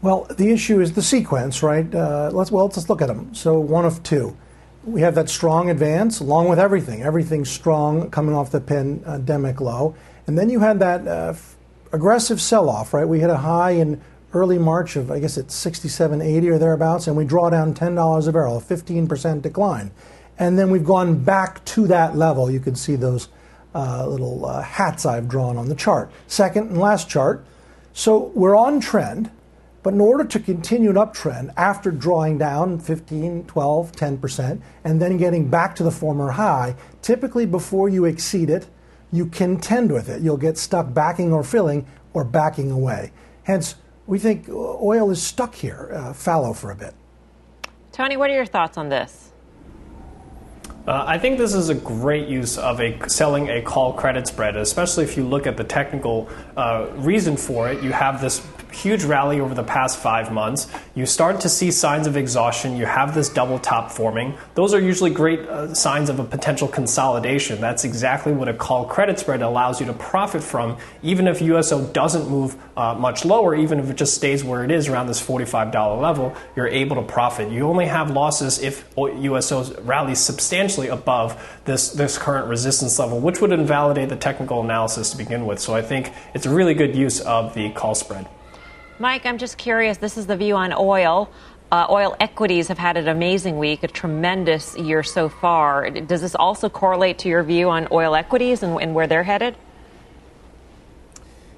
Well, 0.00 0.28
the 0.30 0.50
issue 0.50 0.80
is 0.80 0.92
the 0.92 1.02
sequence, 1.02 1.60
right? 1.60 1.92
Uh, 1.92 2.30
let's 2.32 2.52
well, 2.52 2.66
let's 2.66 2.88
look 2.88 3.02
at 3.02 3.08
them. 3.08 3.34
So 3.34 3.58
one 3.58 3.84
of 3.84 4.02
two. 4.02 4.36
We 4.84 5.00
have 5.00 5.16
that 5.16 5.28
strong 5.28 5.70
advance 5.70 6.20
along 6.20 6.48
with 6.48 6.58
everything. 6.58 7.02
Everything's 7.02 7.50
strong 7.50 8.08
coming 8.10 8.34
off 8.34 8.52
the 8.52 8.60
pandemic 8.60 9.60
low, 9.60 9.96
and 10.26 10.38
then 10.38 10.50
you 10.50 10.60
had 10.60 10.78
that 10.78 11.06
uh, 11.06 11.34
aggressive 11.92 12.40
sell-off, 12.40 12.94
right? 12.94 13.06
We 13.06 13.18
hit 13.18 13.28
a 13.28 13.38
high 13.38 13.72
in 13.72 14.00
early 14.32 14.56
March 14.56 14.94
of 14.94 15.10
I 15.10 15.18
guess 15.18 15.36
it's 15.36 15.54
67.80 15.64 16.52
or 16.52 16.58
thereabouts, 16.58 17.08
and 17.08 17.16
we 17.16 17.24
draw 17.24 17.50
down 17.50 17.74
$10 17.74 18.28
a 18.28 18.32
barrel, 18.32 18.58
a 18.58 18.60
15% 18.60 19.42
decline, 19.42 19.90
and 20.38 20.56
then 20.56 20.70
we've 20.70 20.84
gone 20.84 21.22
back 21.22 21.64
to 21.66 21.88
that 21.88 22.16
level. 22.16 22.48
You 22.50 22.60
can 22.60 22.76
see 22.76 22.94
those 22.94 23.28
uh, 23.74 24.06
little 24.06 24.46
uh, 24.46 24.62
hats 24.62 25.04
I've 25.04 25.28
drawn 25.28 25.56
on 25.56 25.68
the 25.68 25.74
chart. 25.74 26.10
Second 26.28 26.70
and 26.70 26.78
last 26.78 27.10
chart. 27.10 27.44
So 27.92 28.30
we're 28.34 28.56
on 28.56 28.78
trend 28.78 29.32
but 29.88 29.94
in 29.94 30.02
order 30.02 30.22
to 30.22 30.38
continue 30.38 30.90
an 30.90 30.96
uptrend 30.96 31.50
after 31.56 31.90
drawing 31.90 32.36
down 32.36 32.78
15, 32.78 33.44
12, 33.44 33.92
10%, 33.92 34.60
and 34.84 35.00
then 35.00 35.16
getting 35.16 35.48
back 35.48 35.74
to 35.74 35.82
the 35.82 35.90
former 35.90 36.32
high, 36.32 36.76
typically 37.00 37.46
before 37.46 37.88
you 37.88 38.04
exceed 38.04 38.50
it, 38.50 38.66
you 39.12 39.24
contend 39.24 39.90
with 39.90 40.10
it. 40.10 40.20
You'll 40.20 40.36
get 40.36 40.58
stuck 40.58 40.92
backing 40.92 41.32
or 41.32 41.42
filling 41.42 41.86
or 42.12 42.22
backing 42.22 42.70
away. 42.70 43.12
Hence, 43.44 43.76
we 44.06 44.18
think 44.18 44.46
oil 44.50 45.10
is 45.10 45.22
stuck 45.22 45.54
here, 45.54 45.90
uh, 45.94 46.12
fallow 46.12 46.52
for 46.52 46.70
a 46.70 46.76
bit. 46.76 46.92
Tony, 47.90 48.18
what 48.18 48.28
are 48.28 48.34
your 48.34 48.44
thoughts 48.44 48.76
on 48.76 48.90
this? 48.90 49.32
Uh, 50.86 51.04
I 51.06 51.18
think 51.18 51.38
this 51.38 51.54
is 51.54 51.70
a 51.70 51.74
great 51.74 52.28
use 52.28 52.58
of 52.58 52.80
a 52.80 53.08
selling 53.08 53.48
a 53.48 53.62
call 53.62 53.94
credit 53.94 54.26
spread, 54.26 54.56
especially 54.56 55.04
if 55.04 55.16
you 55.16 55.24
look 55.26 55.46
at 55.46 55.56
the 55.56 55.64
technical 55.64 56.28
uh, 56.58 56.88
reason 56.96 57.38
for 57.38 57.70
it. 57.70 57.82
You 57.82 57.92
have 57.92 58.20
this 58.20 58.46
huge 58.72 59.04
rally 59.04 59.40
over 59.40 59.54
the 59.54 59.62
past 59.62 59.98
five 59.98 60.32
months. 60.32 60.68
You 60.94 61.06
start 61.06 61.40
to 61.40 61.48
see 61.48 61.70
signs 61.70 62.06
of 62.06 62.16
exhaustion. 62.16 62.76
You 62.76 62.86
have 62.86 63.14
this 63.14 63.28
double 63.28 63.58
top 63.58 63.90
forming. 63.90 64.36
Those 64.54 64.74
are 64.74 64.80
usually 64.80 65.10
great 65.10 65.40
uh, 65.40 65.74
signs 65.74 66.10
of 66.10 66.18
a 66.18 66.24
potential 66.24 66.68
consolidation. 66.68 67.60
That's 67.60 67.84
exactly 67.84 68.32
what 68.32 68.48
a 68.48 68.54
call 68.54 68.84
credit 68.84 69.18
spread 69.18 69.42
allows 69.42 69.80
you 69.80 69.86
to 69.86 69.92
profit 69.92 70.42
from, 70.42 70.76
even 71.02 71.26
if 71.26 71.40
USO 71.40 71.86
doesn't 71.86 72.28
move 72.28 72.56
uh, 72.76 72.94
much 72.94 73.24
lower, 73.24 73.54
even 73.54 73.78
if 73.78 73.90
it 73.90 73.96
just 73.96 74.14
stays 74.14 74.44
where 74.44 74.64
it 74.64 74.70
is 74.70 74.88
around 74.88 75.06
this 75.06 75.24
$45 75.24 76.00
level, 76.00 76.34
you're 76.56 76.68
able 76.68 76.96
to 76.96 77.02
profit. 77.02 77.50
You 77.50 77.66
only 77.68 77.86
have 77.86 78.10
losses 78.10 78.60
if 78.60 78.88
USO 78.96 79.80
rallies 79.82 80.18
substantially 80.18 80.88
above 80.88 81.60
this, 81.64 81.90
this 81.90 82.18
current 82.18 82.48
resistance 82.48 82.98
level, 82.98 83.20
which 83.20 83.40
would 83.40 83.52
invalidate 83.52 84.08
the 84.08 84.16
technical 84.16 84.62
analysis 84.62 85.10
to 85.10 85.16
begin 85.16 85.46
with. 85.46 85.58
So 85.58 85.74
I 85.74 85.82
think 85.82 86.12
it's 86.34 86.46
a 86.46 86.50
really 86.50 86.74
good 86.74 86.94
use 86.94 87.20
of 87.20 87.54
the 87.54 87.70
call 87.70 87.94
spread. 87.94 88.26
Mike, 89.00 89.26
I'm 89.26 89.38
just 89.38 89.58
curious. 89.58 89.98
This 89.98 90.18
is 90.18 90.26
the 90.26 90.36
view 90.36 90.56
on 90.56 90.72
oil. 90.76 91.30
Uh, 91.70 91.86
oil 91.88 92.16
equities 92.18 92.66
have 92.66 92.78
had 92.78 92.96
an 92.96 93.06
amazing 93.06 93.56
week, 93.56 93.84
a 93.84 93.88
tremendous 93.88 94.76
year 94.76 95.04
so 95.04 95.28
far. 95.28 95.88
Does 95.90 96.22
this 96.22 96.34
also 96.34 96.68
correlate 96.68 97.18
to 97.20 97.28
your 97.28 97.44
view 97.44 97.68
on 97.70 97.86
oil 97.92 98.16
equities 98.16 98.64
and, 98.64 98.80
and 98.80 98.94
where 98.96 99.06
they're 99.06 99.22
headed? 99.22 99.54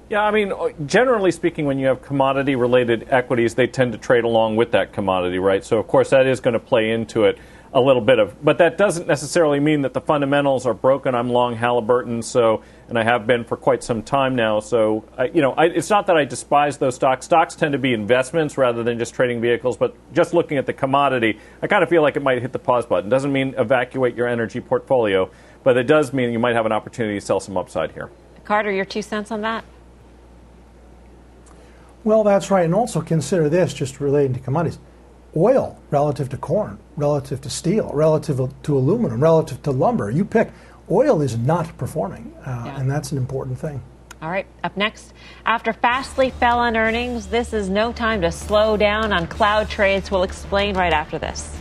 Yeah, 0.09 0.21
I 0.21 0.29
mean, 0.29 0.53
generally 0.85 1.31
speaking, 1.31 1.65
when 1.65 1.79
you 1.79 1.87
have 1.87 2.03
commodity 2.03 2.55
related 2.55 3.07
equities, 3.09 3.55
they 3.55 3.65
tend 3.65 3.93
to 3.93 3.97
trade 3.97 4.23
along 4.23 4.57
with 4.57 4.73
that 4.73 4.93
commodity, 4.93 5.39
right? 5.39 5.63
So, 5.63 5.79
of 5.79 5.87
course, 5.87 6.11
that 6.11 6.27
is 6.27 6.41
going 6.41 6.53
to 6.53 6.59
play 6.59 6.91
into 6.91 7.23
it 7.23 7.39
a 7.73 7.81
little 7.81 8.01
bit 8.01 8.19
of, 8.19 8.43
but 8.43 8.57
that 8.57 8.77
doesn't 8.77 9.07
necessarily 9.07 9.59
mean 9.59 9.83
that 9.83 9.93
the 9.93 10.01
fundamentals 10.01 10.65
are 10.65 10.73
broken. 10.73 11.15
I'm 11.15 11.29
long 11.29 11.55
Halliburton, 11.55 12.21
so 12.21 12.63
and 12.91 12.99
I 12.99 13.05
have 13.05 13.25
been 13.25 13.45
for 13.45 13.55
quite 13.55 13.85
some 13.85 14.03
time 14.03 14.35
now. 14.35 14.59
So 14.59 15.05
I, 15.17 15.27
you 15.27 15.41
know, 15.41 15.53
I, 15.53 15.67
it's 15.67 15.89
not 15.89 16.07
that 16.07 16.17
I 16.17 16.25
despise 16.25 16.77
those 16.77 16.95
stocks. 16.95 17.25
Stocks 17.25 17.55
tend 17.55 17.71
to 17.71 17.77
be 17.77 17.93
investments 17.93 18.57
rather 18.57 18.83
than 18.83 18.99
just 18.99 19.13
trading 19.13 19.39
vehicles. 19.39 19.77
But 19.77 19.95
just 20.13 20.33
looking 20.33 20.57
at 20.57 20.65
the 20.65 20.73
commodity, 20.73 21.39
I 21.61 21.67
kind 21.67 21.83
of 21.83 21.89
feel 21.89 22.01
like 22.01 22.17
it 22.17 22.21
might 22.21 22.41
hit 22.41 22.51
the 22.51 22.59
pause 22.59 22.85
button. 22.85 23.09
Doesn't 23.09 23.31
mean 23.31 23.55
evacuate 23.57 24.15
your 24.15 24.27
energy 24.27 24.59
portfolio, 24.59 25.31
but 25.63 25.77
it 25.77 25.83
does 25.83 26.11
mean 26.11 26.33
you 26.33 26.39
might 26.39 26.53
have 26.53 26.65
an 26.65 26.73
opportunity 26.73 27.17
to 27.17 27.25
sell 27.25 27.39
some 27.39 27.55
upside 27.55 27.93
here. 27.93 28.09
Carter, 28.43 28.73
your 28.73 28.83
two 28.83 29.01
cents 29.01 29.31
on 29.31 29.39
that. 29.39 29.63
Well, 32.03 32.25
that's 32.25 32.51
right, 32.51 32.65
and 32.65 32.75
also 32.75 32.99
consider 32.99 33.47
this 33.47 33.73
just 33.73 34.01
relating 34.01 34.33
to 34.33 34.41
commodities 34.41 34.79
oil 35.35 35.79
relative 35.91 36.29
to 36.29 36.37
corn, 36.37 36.77
relative 36.97 37.41
to 37.41 37.49
steel, 37.49 37.91
relative 37.93 38.41
to 38.63 38.77
aluminum, 38.77 39.21
relative 39.21 39.61
to 39.63 39.71
lumber. 39.71 40.09
You 40.09 40.25
pick. 40.25 40.51
Oil 40.91 41.21
is 41.21 41.37
not 41.37 41.77
performing, 41.77 42.33
uh, 42.45 42.63
yeah. 42.65 42.79
and 42.79 42.91
that's 42.91 43.13
an 43.13 43.17
important 43.17 43.57
thing. 43.57 43.81
All 44.21 44.29
right, 44.29 44.45
up 44.63 44.75
next. 44.75 45.13
After 45.45 45.73
Fastly 45.73 46.29
fell 46.31 46.59
on 46.59 46.75
earnings, 46.75 47.27
this 47.27 47.53
is 47.53 47.69
no 47.69 47.93
time 47.93 48.21
to 48.21 48.31
slow 48.31 48.77
down 48.77 49.13
on 49.13 49.25
cloud 49.25 49.69
trades. 49.69 50.11
We'll 50.11 50.23
explain 50.23 50.75
right 50.75 50.93
after 50.93 51.17
this. 51.17 51.57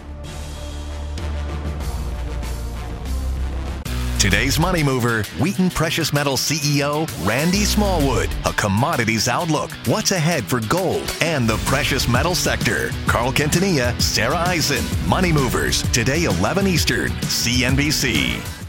Today's 4.19 4.59
Money 4.59 4.83
Mover, 4.83 5.23
Wheaton 5.41 5.71
Precious 5.71 6.13
Metals 6.13 6.43
CEO 6.43 7.09
Randy 7.27 7.65
Smallwood. 7.65 8.29
A 8.45 8.53
commodities 8.53 9.29
outlook, 9.29 9.71
what's 9.87 10.11
ahead 10.11 10.45
for 10.45 10.61
gold 10.61 11.11
and 11.23 11.49
the 11.49 11.57
precious 11.65 12.07
metal 12.07 12.35
sector. 12.35 12.91
Carl 13.07 13.33
Quintanilla, 13.33 13.99
Sarah 13.99 14.45
Eisen, 14.47 14.85
Money 15.09 15.33
Movers, 15.33 15.83
today 15.85 16.25
11 16.25 16.67
Eastern, 16.67 17.13
CNBC. 17.13 18.60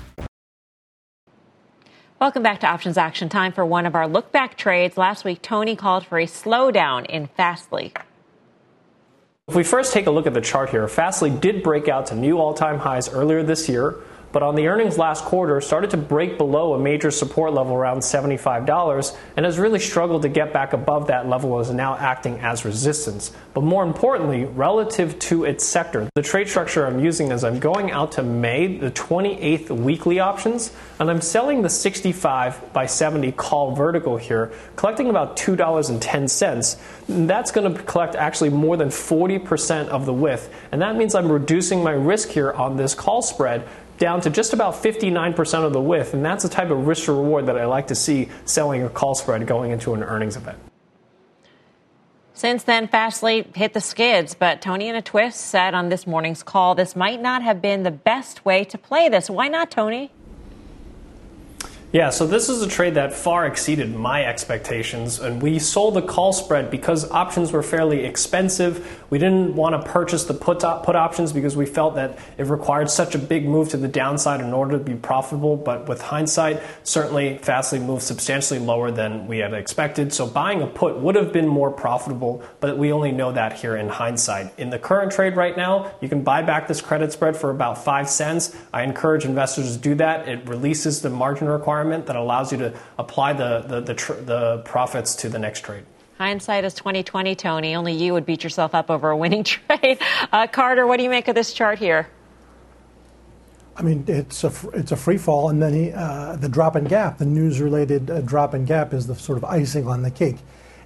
Welcome 2.21 2.43
back 2.43 2.59
to 2.59 2.67
Options 2.67 2.99
Action. 2.99 3.29
Time 3.29 3.51
for 3.51 3.65
one 3.65 3.87
of 3.87 3.95
our 3.95 4.07
look 4.07 4.31
back 4.31 4.55
trades. 4.55 4.95
Last 4.95 5.25
week, 5.25 5.41
Tony 5.41 5.75
called 5.75 6.05
for 6.05 6.19
a 6.19 6.27
slowdown 6.27 7.07
in 7.07 7.25
Fastly. 7.25 7.93
If 9.47 9.55
we 9.55 9.63
first 9.63 9.91
take 9.91 10.05
a 10.05 10.11
look 10.11 10.27
at 10.27 10.35
the 10.35 10.39
chart 10.39 10.69
here, 10.69 10.87
Fastly 10.87 11.31
did 11.31 11.63
break 11.63 11.87
out 11.87 12.05
to 12.05 12.15
new 12.15 12.37
all 12.37 12.53
time 12.53 12.77
highs 12.77 13.09
earlier 13.09 13.41
this 13.41 13.67
year 13.67 13.95
but 14.31 14.43
on 14.43 14.55
the 14.55 14.67
earnings 14.67 14.97
last 14.97 15.23
quarter 15.25 15.59
started 15.61 15.89
to 15.91 15.97
break 15.97 16.37
below 16.37 16.73
a 16.73 16.79
major 16.79 17.11
support 17.11 17.53
level 17.53 17.75
around 17.75 17.99
$75 17.99 19.17
and 19.35 19.45
has 19.45 19.59
really 19.59 19.79
struggled 19.79 20.21
to 20.21 20.29
get 20.29 20.53
back 20.53 20.73
above 20.73 21.07
that 21.07 21.27
level 21.27 21.59
is 21.59 21.71
now 21.71 21.95
acting 21.97 22.39
as 22.39 22.65
resistance. 22.65 23.31
But 23.53 23.63
more 23.63 23.83
importantly, 23.83 24.45
relative 24.45 25.19
to 25.19 25.43
its 25.43 25.65
sector, 25.65 26.09
the 26.15 26.21
trade 26.21 26.47
structure 26.47 26.85
I'm 26.85 27.03
using 27.03 27.31
is 27.31 27.43
I'm 27.43 27.59
going 27.59 27.91
out 27.91 28.13
to 28.13 28.23
May, 28.23 28.77
the 28.77 28.91
28th 28.91 29.69
weekly 29.69 30.19
options, 30.19 30.71
and 30.99 31.09
I'm 31.09 31.21
selling 31.21 31.61
the 31.61 31.69
65 31.69 32.71
by 32.73 32.85
70 32.85 33.33
call 33.33 33.75
vertical 33.75 34.17
here, 34.17 34.51
collecting 34.75 35.09
about 35.09 35.35
$2.10. 35.35 36.77
That's 37.27 37.51
going 37.51 37.73
to 37.73 37.83
collect 37.83 38.15
actually 38.15 38.51
more 38.51 38.77
than 38.77 38.89
40% 38.89 39.87
of 39.89 40.05
the 40.05 40.13
width, 40.13 40.53
and 40.71 40.81
that 40.81 40.95
means 40.95 41.13
I'm 41.15 41.31
reducing 41.31 41.83
my 41.83 41.91
risk 41.91 42.29
here 42.29 42.51
on 42.53 42.77
this 42.77 42.95
call 42.95 43.21
spread 43.21 43.67
down 44.01 44.19
to 44.19 44.31
just 44.31 44.51
about 44.51 44.73
59% 44.73 45.63
of 45.63 45.73
the 45.73 45.79
width, 45.79 46.15
and 46.15 46.25
that's 46.25 46.41
the 46.41 46.49
type 46.49 46.71
of 46.71 46.87
risk 46.87 47.05
to 47.05 47.13
reward 47.13 47.45
that 47.45 47.55
I 47.55 47.65
like 47.65 47.85
to 47.87 47.95
see 47.95 48.29
selling 48.45 48.81
a 48.81 48.89
call 48.89 49.13
spread 49.13 49.45
going 49.45 49.69
into 49.69 49.93
an 49.93 50.03
earnings 50.03 50.35
event. 50.35 50.57
Since 52.33 52.63
then, 52.63 52.87
Fastly 52.87 53.45
hit 53.53 53.73
the 53.73 53.79
skids, 53.79 54.33
but 54.33 54.59
Tony 54.59 54.87
in 54.87 54.95
a 54.95 55.03
twist 55.03 55.39
said 55.39 55.75
on 55.75 55.89
this 55.89 56.07
morning's 56.07 56.41
call 56.41 56.73
this 56.73 56.95
might 56.95 57.21
not 57.21 57.43
have 57.43 57.61
been 57.61 57.83
the 57.83 57.91
best 57.91 58.43
way 58.43 58.63
to 58.63 58.77
play 58.79 59.07
this. 59.07 59.29
Why 59.29 59.47
not, 59.47 59.69
Tony? 59.69 60.11
Yeah, 61.93 62.09
so 62.09 62.25
this 62.25 62.47
is 62.47 62.61
a 62.61 62.69
trade 62.69 62.95
that 62.95 63.13
far 63.13 63.45
exceeded 63.45 63.93
my 63.93 64.25
expectations, 64.25 65.19
and 65.19 65.41
we 65.41 65.59
sold 65.59 65.93
the 65.93 66.01
call 66.01 66.33
spread 66.33 66.71
because 66.71 67.09
options 67.11 67.51
were 67.51 67.61
fairly 67.61 68.05
expensive. 68.05 69.00
We 69.11 69.19
didn't 69.19 69.57
want 69.57 69.75
to 69.75 69.91
purchase 69.91 70.23
the 70.23 70.33
put, 70.33 70.61
put 70.61 70.95
options 70.95 71.33
because 71.33 71.57
we 71.57 71.65
felt 71.65 71.95
that 71.95 72.17
it 72.37 72.45
required 72.47 72.89
such 72.89 73.13
a 73.13 73.17
big 73.17 73.45
move 73.45 73.67
to 73.69 73.77
the 73.77 73.89
downside 73.89 74.39
in 74.39 74.53
order 74.53 74.77
to 74.77 74.83
be 74.83 74.95
profitable. 74.95 75.57
But 75.57 75.89
with 75.89 76.01
hindsight, 76.01 76.63
certainly 76.83 77.37
Fastly 77.39 77.79
moved 77.79 78.03
substantially 78.03 78.61
lower 78.61 78.89
than 78.89 79.27
we 79.27 79.39
had 79.39 79.53
expected. 79.53 80.13
So 80.13 80.25
buying 80.25 80.61
a 80.61 80.67
put 80.67 80.97
would 80.97 81.15
have 81.15 81.33
been 81.33 81.47
more 81.47 81.71
profitable, 81.71 82.41
but 82.61 82.77
we 82.77 82.93
only 82.93 83.11
know 83.11 83.33
that 83.33 83.59
here 83.59 83.75
in 83.75 83.89
hindsight. 83.89 84.57
In 84.57 84.69
the 84.69 84.79
current 84.79 85.11
trade 85.11 85.35
right 85.35 85.57
now, 85.57 85.91
you 85.99 86.07
can 86.07 86.23
buy 86.23 86.41
back 86.41 86.69
this 86.69 86.79
credit 86.79 87.11
spread 87.11 87.35
for 87.35 87.49
about 87.49 87.83
five 87.83 88.09
cents. 88.09 88.55
I 88.73 88.83
encourage 88.83 89.25
investors 89.25 89.75
to 89.75 89.81
do 89.81 89.93
that. 89.95 90.29
It 90.29 90.47
releases 90.47 91.01
the 91.01 91.09
margin 91.09 91.49
requirement 91.49 92.05
that 92.05 92.15
allows 92.15 92.53
you 92.53 92.59
to 92.59 92.73
apply 92.97 93.33
the, 93.33 93.59
the, 93.59 93.81
the, 93.81 93.93
tr- 93.93 94.13
the 94.13 94.59
profits 94.59 95.15
to 95.15 95.27
the 95.27 95.37
next 95.37 95.65
trade. 95.65 95.83
Hindsight 96.21 96.65
is 96.65 96.75
2020, 96.75 97.33
Tony. 97.33 97.75
Only 97.75 97.93
you 97.93 98.13
would 98.13 98.27
beat 98.27 98.43
yourself 98.43 98.75
up 98.75 98.91
over 98.91 99.09
a 99.09 99.17
winning 99.17 99.43
trade. 99.43 99.97
Uh, 100.31 100.45
Carter, 100.45 100.85
what 100.85 100.97
do 100.97 101.03
you 101.03 101.09
make 101.09 101.27
of 101.27 101.33
this 101.33 101.51
chart 101.51 101.79
here? 101.79 102.07
I 103.75 103.81
mean, 103.81 104.03
it's 104.07 104.43
a 104.43 104.51
it's 104.73 104.91
a 104.91 104.95
free 104.95 105.17
fall, 105.17 105.49
and 105.49 105.59
then 105.59 105.73
he, 105.73 105.91
uh, 105.91 106.35
the 106.35 106.47
drop 106.47 106.75
in 106.75 106.83
gap, 106.83 107.17
the 107.17 107.25
news-related 107.25 108.11
uh, 108.11 108.21
drop 108.21 108.53
in 108.53 108.65
gap, 108.65 108.93
is 108.93 109.07
the 109.07 109.15
sort 109.15 109.39
of 109.39 109.45
icing 109.45 109.87
on 109.87 110.03
the 110.03 110.11
cake. 110.11 110.37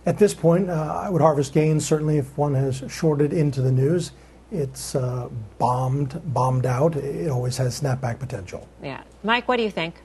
At 0.06 0.20
this 0.20 0.34
point, 0.34 0.70
uh, 0.70 1.01
I 1.04 1.10
would 1.10 1.22
harvest 1.22 1.51
gains 1.51 1.86
certainly 1.86 2.18
if 2.18 2.38
one 2.38 2.54
has 2.54 2.86
shorted 2.88 3.34
into 3.34 3.62
the 3.62 3.74
news. 3.74 4.13
It's 4.54 4.96
uh, 4.96 5.27
bombed, 5.58 6.22
bombed 6.34 6.65
out. 6.65 6.96
It 6.96 7.30
always 7.30 7.58
has 7.58 7.82
snapback 7.82 8.20
potential. 8.20 8.70
Yeah, 8.82 9.04
Mike, 9.22 9.50
what 9.50 9.58
do 9.58 9.63
you 9.63 9.72
think? 9.72 9.96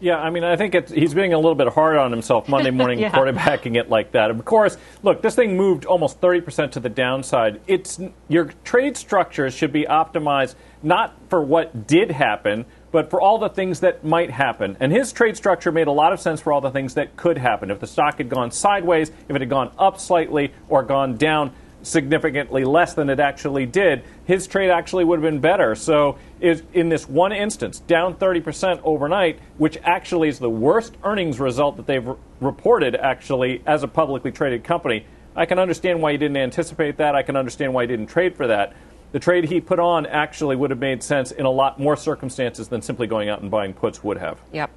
Yeah, 0.00 0.16
I 0.16 0.30
mean, 0.30 0.44
I 0.44 0.56
think 0.56 0.88
he's 0.88 1.14
being 1.14 1.32
a 1.32 1.36
little 1.36 1.54
bit 1.54 1.68
hard 1.68 1.96
on 1.96 2.10
himself 2.10 2.48
Monday 2.48 2.70
morning 2.72 2.98
yeah. 2.98 3.10
quarterbacking 3.10 3.76
it 3.76 3.88
like 3.88 4.12
that. 4.12 4.30
Of 4.30 4.44
course, 4.44 4.76
look, 5.02 5.22
this 5.22 5.34
thing 5.34 5.56
moved 5.56 5.86
almost 5.86 6.20
30% 6.20 6.72
to 6.72 6.80
the 6.80 6.88
downside. 6.88 7.60
It's 7.66 8.00
your 8.28 8.50
trade 8.64 8.96
structures 8.96 9.54
should 9.54 9.72
be 9.72 9.84
optimized 9.84 10.56
not 10.82 11.14
for 11.30 11.42
what 11.42 11.86
did 11.86 12.10
happen, 12.10 12.66
but 12.92 13.10
for 13.10 13.20
all 13.20 13.38
the 13.38 13.48
things 13.48 13.80
that 13.80 14.04
might 14.04 14.30
happen. 14.30 14.76
And 14.78 14.92
his 14.92 15.12
trade 15.12 15.36
structure 15.36 15.72
made 15.72 15.86
a 15.86 15.92
lot 15.92 16.12
of 16.12 16.20
sense 16.20 16.40
for 16.40 16.52
all 16.52 16.60
the 16.60 16.70
things 16.70 16.94
that 16.94 17.16
could 17.16 17.38
happen. 17.38 17.70
If 17.70 17.80
the 17.80 17.86
stock 17.86 18.18
had 18.18 18.28
gone 18.28 18.50
sideways, 18.50 19.10
if 19.28 19.34
it 19.34 19.40
had 19.40 19.50
gone 19.50 19.72
up 19.78 19.98
slightly 19.98 20.52
or 20.68 20.82
gone 20.82 21.16
down, 21.16 21.52
significantly 21.84 22.64
less 22.64 22.94
than 22.94 23.08
it 23.10 23.20
actually 23.20 23.66
did, 23.66 24.02
his 24.24 24.46
trade 24.46 24.70
actually 24.70 25.04
would 25.04 25.22
have 25.22 25.30
been 25.30 25.40
better. 25.40 25.74
So, 25.74 26.18
in 26.40 26.88
this 26.88 27.08
one 27.08 27.32
instance, 27.32 27.78
down 27.80 28.14
30% 28.14 28.80
overnight, 28.82 29.38
which 29.58 29.78
actually 29.84 30.28
is 30.28 30.38
the 30.38 30.50
worst 30.50 30.96
earnings 31.04 31.38
result 31.38 31.76
that 31.76 31.86
they've 31.86 32.04
re- 32.04 32.16
reported 32.40 32.96
actually 32.96 33.62
as 33.66 33.82
a 33.82 33.88
publicly 33.88 34.32
traded 34.32 34.64
company, 34.64 35.06
I 35.36 35.46
can 35.46 35.58
understand 35.58 36.00
why 36.00 36.12
he 36.12 36.18
didn't 36.18 36.36
anticipate 36.36 36.96
that. 36.98 37.14
I 37.14 37.22
can 37.22 37.36
understand 37.36 37.74
why 37.74 37.84
he 37.84 37.86
didn't 37.88 38.06
trade 38.06 38.36
for 38.36 38.46
that. 38.46 38.74
The 39.12 39.20
trade 39.20 39.44
he 39.44 39.60
put 39.60 39.78
on 39.78 40.06
actually 40.06 40.56
would 40.56 40.70
have 40.70 40.80
made 40.80 41.02
sense 41.02 41.30
in 41.30 41.44
a 41.44 41.50
lot 41.50 41.78
more 41.78 41.96
circumstances 41.96 42.68
than 42.68 42.82
simply 42.82 43.06
going 43.06 43.28
out 43.28 43.42
and 43.42 43.50
buying 43.50 43.72
puts 43.72 44.02
would 44.02 44.18
have. 44.18 44.40
Yep. 44.52 44.70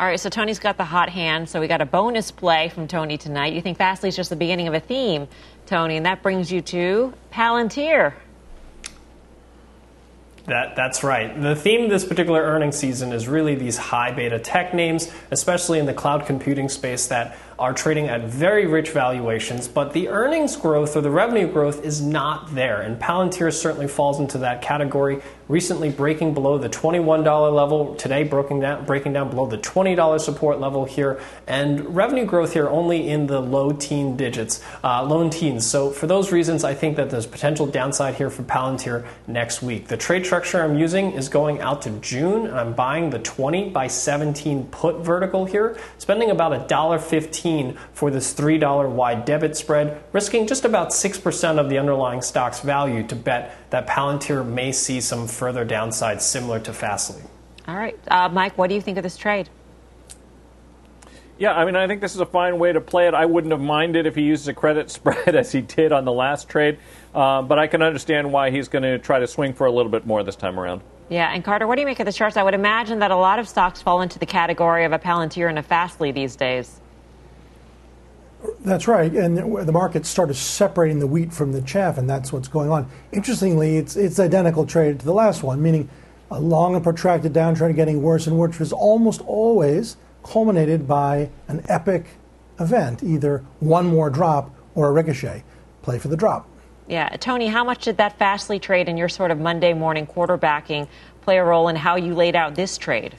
All 0.00 0.08
right, 0.08 0.18
so 0.18 0.28
Tony's 0.28 0.58
got 0.58 0.76
the 0.76 0.84
hot 0.84 1.08
hand, 1.08 1.48
so 1.48 1.60
we 1.60 1.68
got 1.68 1.80
a 1.80 1.86
bonus 1.86 2.32
play 2.32 2.68
from 2.68 2.88
Tony 2.88 3.16
tonight. 3.16 3.52
You 3.52 3.60
think 3.60 3.78
Fastly 3.78 4.08
is 4.08 4.16
just 4.16 4.28
the 4.28 4.34
beginning 4.34 4.66
of 4.66 4.74
a 4.74 4.80
theme, 4.80 5.28
Tony, 5.66 5.96
and 5.96 6.04
that 6.04 6.20
brings 6.20 6.50
you 6.50 6.60
to 6.62 7.14
Palantir. 7.32 8.12
That, 10.46 10.74
that's 10.74 11.04
right. 11.04 11.40
The 11.40 11.54
theme 11.54 11.84
of 11.84 11.90
this 11.90 12.04
particular 12.04 12.42
earnings 12.42 12.76
season 12.76 13.12
is 13.12 13.28
really 13.28 13.54
these 13.54 13.76
high 13.76 14.10
beta 14.10 14.40
tech 14.40 14.74
names, 14.74 15.12
especially 15.30 15.78
in 15.78 15.86
the 15.86 15.94
cloud 15.94 16.26
computing 16.26 16.68
space 16.68 17.06
that 17.06 17.38
are 17.58 17.72
trading 17.72 18.08
at 18.08 18.22
very 18.22 18.66
rich 18.66 18.90
valuations, 18.90 19.68
but 19.68 19.92
the 19.92 20.08
earnings 20.08 20.56
growth 20.56 20.96
or 20.96 21.00
the 21.00 21.10
revenue 21.10 21.46
growth 21.46 21.84
is 21.84 22.00
not 22.00 22.54
there. 22.54 22.80
And 22.80 23.00
Palantir 23.00 23.52
certainly 23.52 23.88
falls 23.88 24.18
into 24.18 24.38
that 24.38 24.62
category, 24.62 25.22
recently 25.48 25.90
breaking 25.90 26.34
below 26.34 26.58
the 26.58 26.68
$21 26.68 27.54
level, 27.54 27.94
today 27.94 28.24
breaking 28.24 28.60
down, 28.60 28.84
breaking 28.84 29.12
down 29.12 29.30
below 29.30 29.46
the 29.46 29.58
$20 29.58 30.20
support 30.20 30.58
level 30.58 30.84
here, 30.84 31.20
and 31.46 31.94
revenue 31.94 32.24
growth 32.24 32.52
here 32.52 32.68
only 32.68 33.08
in 33.08 33.26
the 33.26 33.40
low 33.40 33.72
teen 33.72 34.16
digits, 34.16 34.62
uh, 34.82 35.02
low 35.02 35.28
teens. 35.28 35.66
So 35.66 35.90
for 35.90 36.06
those 36.06 36.32
reasons, 36.32 36.64
I 36.64 36.74
think 36.74 36.96
that 36.96 37.10
there's 37.10 37.26
potential 37.26 37.66
downside 37.66 38.14
here 38.14 38.30
for 38.30 38.42
Palantir 38.42 39.06
next 39.26 39.62
week. 39.62 39.88
The 39.88 39.96
trade 39.96 40.26
structure 40.26 40.62
I'm 40.62 40.76
using 40.76 41.12
is 41.12 41.28
going 41.28 41.60
out 41.60 41.82
to 41.82 41.90
June, 42.00 42.46
and 42.46 42.58
I'm 42.58 42.72
buying 42.74 43.10
the 43.10 43.18
20 43.18 43.70
by 43.70 43.86
17 43.86 44.66
put 44.68 44.96
vertical 44.96 45.44
here, 45.44 45.76
spending 45.98 46.30
about 46.30 46.68
$1.15 46.68 47.44
for 47.92 48.10
this 48.10 48.34
$3 48.34 48.90
wide 48.90 49.24
debit 49.24 49.56
spread, 49.56 50.02
risking 50.12 50.46
just 50.46 50.64
about 50.64 50.90
6% 50.90 51.58
of 51.58 51.68
the 51.68 51.78
underlying 51.78 52.22
stock's 52.22 52.60
value 52.60 53.06
to 53.06 53.16
bet 53.16 53.56
that 53.70 53.86
Palantir 53.86 54.46
may 54.46 54.72
see 54.72 55.00
some 55.00 55.26
further 55.26 55.64
downside 55.64 56.20
similar 56.20 56.60
to 56.60 56.72
Fastly. 56.72 57.22
All 57.66 57.76
right. 57.76 57.98
Uh, 58.08 58.28
Mike, 58.28 58.58
what 58.58 58.68
do 58.68 58.74
you 58.74 58.80
think 58.80 58.98
of 58.98 59.02
this 59.02 59.16
trade? 59.16 59.48
Yeah, 61.36 61.52
I 61.52 61.64
mean, 61.64 61.74
I 61.74 61.88
think 61.88 62.00
this 62.00 62.14
is 62.14 62.20
a 62.20 62.26
fine 62.26 62.58
way 62.58 62.72
to 62.72 62.80
play 62.80 63.08
it. 63.08 63.14
I 63.14 63.26
wouldn't 63.26 63.52
have 63.52 63.60
minded 63.60 64.06
if 64.06 64.14
he 64.14 64.22
uses 64.22 64.46
a 64.46 64.54
credit 64.54 64.90
spread 64.98 65.34
as 65.34 65.50
he 65.50 65.60
did 65.60 65.92
on 65.92 66.04
the 66.04 66.12
last 66.12 66.48
trade, 66.48 66.78
uh, 67.14 67.42
but 67.42 67.58
I 67.58 67.66
can 67.66 67.82
understand 67.82 68.32
why 68.32 68.50
he's 68.50 68.68
going 68.68 68.84
to 68.84 68.98
try 68.98 69.18
to 69.18 69.26
swing 69.26 69.52
for 69.52 69.66
a 69.66 69.72
little 69.72 69.90
bit 69.90 70.06
more 70.06 70.22
this 70.22 70.36
time 70.36 70.58
around. 70.60 70.82
Yeah, 71.08 71.30
and 71.32 71.44
Carter, 71.44 71.66
what 71.66 71.74
do 71.74 71.82
you 71.82 71.86
make 71.86 72.00
of 72.00 72.06
the 72.06 72.12
charts? 72.12 72.36
I 72.36 72.42
would 72.42 72.54
imagine 72.54 73.00
that 73.00 73.10
a 73.10 73.16
lot 73.16 73.38
of 73.38 73.48
stocks 73.48 73.82
fall 73.82 74.00
into 74.00 74.18
the 74.18 74.26
category 74.26 74.84
of 74.84 74.92
a 74.92 74.98
Palantir 74.98 75.48
and 75.48 75.58
a 75.58 75.62
Fastly 75.62 76.12
these 76.12 76.34
days. 76.34 76.80
That's 78.60 78.88
right, 78.88 79.12
and 79.12 79.36
the 79.36 79.72
market 79.72 80.06
started 80.06 80.34
separating 80.34 80.98
the 80.98 81.06
wheat 81.06 81.32
from 81.32 81.52
the 81.52 81.62
chaff, 81.62 81.98
and 81.98 82.08
that's 82.08 82.32
what's 82.32 82.48
going 82.48 82.70
on. 82.70 82.90
Interestingly, 83.12 83.76
it's 83.76 83.96
it's 83.96 84.18
identical 84.18 84.66
trade 84.66 85.00
to 85.00 85.04
the 85.04 85.12
last 85.12 85.42
one, 85.42 85.62
meaning 85.62 85.88
a 86.30 86.40
long 86.40 86.74
and 86.74 86.82
protracted 86.82 87.32
downtrend 87.32 87.76
getting 87.76 88.02
worse 88.02 88.26
and 88.26 88.36
worse, 88.36 88.50
which 88.50 88.60
is 88.60 88.72
almost 88.72 89.20
always 89.22 89.96
culminated 90.22 90.88
by 90.88 91.30
an 91.48 91.64
epic 91.68 92.06
event, 92.58 93.02
either 93.02 93.44
one 93.60 93.86
more 93.86 94.10
drop 94.10 94.50
or 94.74 94.88
a 94.88 94.92
ricochet. 94.92 95.44
Play 95.82 95.98
for 95.98 96.08
the 96.08 96.16
drop. 96.16 96.48
Yeah, 96.86 97.08
Tony, 97.20 97.46
how 97.46 97.64
much 97.64 97.84
did 97.84 97.96
that 97.98 98.18
Fastly 98.18 98.58
trade 98.58 98.88
and 98.88 98.98
your 98.98 99.08
sort 99.08 99.30
of 99.30 99.38
Monday 99.38 99.72
morning 99.72 100.06
quarterbacking 100.06 100.88
play 101.22 101.38
a 101.38 101.44
role 101.44 101.68
in 101.68 101.76
how 101.76 101.96
you 101.96 102.14
laid 102.14 102.36
out 102.36 102.54
this 102.54 102.76
trade? 102.76 103.16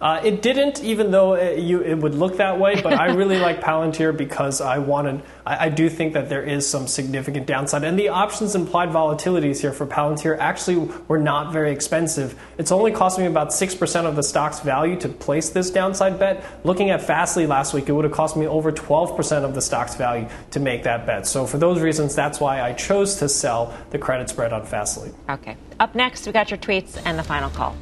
Uh, 0.00 0.20
it 0.22 0.42
didn't, 0.42 0.82
even 0.84 1.10
though 1.10 1.34
it, 1.34 1.58
you, 1.58 1.80
it, 1.80 1.96
would 1.96 2.14
look 2.14 2.36
that 2.36 2.60
way. 2.60 2.80
But 2.80 2.92
I 2.92 3.06
really 3.06 3.38
like 3.40 3.60
Palantir 3.60 4.16
because 4.16 4.60
I 4.60 4.78
wanted. 4.78 5.22
I, 5.44 5.66
I, 5.66 5.68
do 5.70 5.90
think 5.90 6.12
that 6.12 6.28
there 6.28 6.42
is 6.42 6.68
some 6.68 6.86
significant 6.86 7.46
downside, 7.46 7.82
and 7.82 7.98
the 7.98 8.08
options 8.08 8.54
implied 8.54 8.90
volatilities 8.90 9.60
here 9.60 9.72
for 9.72 9.86
Palantir 9.86 10.38
actually 10.38 10.88
were 11.08 11.18
not 11.18 11.52
very 11.52 11.72
expensive. 11.72 12.38
It's 12.58 12.70
only 12.70 12.92
costing 12.92 13.24
me 13.24 13.30
about 13.30 13.52
six 13.52 13.74
percent 13.74 14.06
of 14.06 14.14
the 14.14 14.22
stock's 14.22 14.60
value 14.60 14.98
to 15.00 15.08
place 15.08 15.50
this 15.50 15.70
downside 15.70 16.18
bet. 16.18 16.44
Looking 16.64 16.90
at 16.90 17.02
Fastly 17.02 17.46
last 17.46 17.74
week, 17.74 17.88
it 17.88 17.92
would 17.92 18.04
have 18.04 18.14
cost 18.14 18.36
me 18.36 18.46
over 18.46 18.70
twelve 18.70 19.16
percent 19.16 19.44
of 19.44 19.54
the 19.54 19.62
stock's 19.62 19.96
value 19.96 20.28
to 20.52 20.60
make 20.60 20.84
that 20.84 21.06
bet. 21.06 21.26
So 21.26 21.44
for 21.44 21.58
those 21.58 21.80
reasons, 21.80 22.14
that's 22.14 22.38
why 22.38 22.62
I 22.62 22.72
chose 22.72 23.16
to 23.16 23.28
sell 23.28 23.76
the 23.90 23.98
credit 23.98 24.28
spread 24.30 24.52
on 24.52 24.64
Fastly. 24.64 25.10
Okay. 25.28 25.56
Up 25.80 25.94
next, 25.96 26.26
we 26.26 26.32
got 26.32 26.50
your 26.50 26.58
tweets 26.58 27.00
and 27.04 27.18
the 27.18 27.22
final 27.22 27.50
call. 27.50 27.74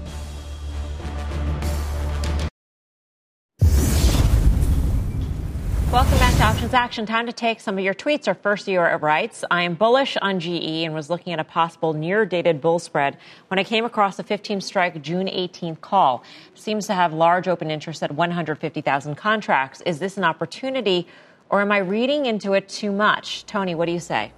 Welcome 5.96 6.18
back 6.18 6.36
to 6.36 6.42
Options 6.42 6.74
Action. 6.74 7.06
Time 7.06 7.24
to 7.24 7.32
take 7.32 7.58
some 7.58 7.78
of 7.78 7.82
your 7.82 7.94
tweets. 7.94 8.28
Our 8.28 8.34
first 8.34 8.66
viewer 8.66 8.98
writes, 8.98 9.46
I 9.50 9.62
am 9.62 9.72
bullish 9.72 10.18
on 10.18 10.40
GE 10.40 10.84
and 10.84 10.92
was 10.92 11.08
looking 11.08 11.32
at 11.32 11.38
a 11.38 11.44
possible 11.44 11.94
near 11.94 12.26
dated 12.26 12.60
bull 12.60 12.78
spread 12.78 13.16
when 13.48 13.58
I 13.58 13.64
came 13.64 13.86
across 13.86 14.18
the 14.18 14.22
15 14.22 14.60
strike 14.60 15.00
June 15.00 15.26
18th 15.26 15.80
call. 15.80 16.22
Seems 16.54 16.86
to 16.88 16.92
have 16.92 17.14
large 17.14 17.48
open 17.48 17.70
interest 17.70 18.02
at 18.02 18.12
150,000 18.12 19.14
contracts. 19.14 19.80
Is 19.86 19.98
this 19.98 20.18
an 20.18 20.24
opportunity 20.24 21.08
or 21.48 21.62
am 21.62 21.72
I 21.72 21.78
reading 21.78 22.26
into 22.26 22.52
it 22.52 22.68
too 22.68 22.92
much? 22.92 23.46
Tony, 23.46 23.74
what 23.74 23.86
do 23.86 23.92
you 23.92 24.00
say? 24.00 24.32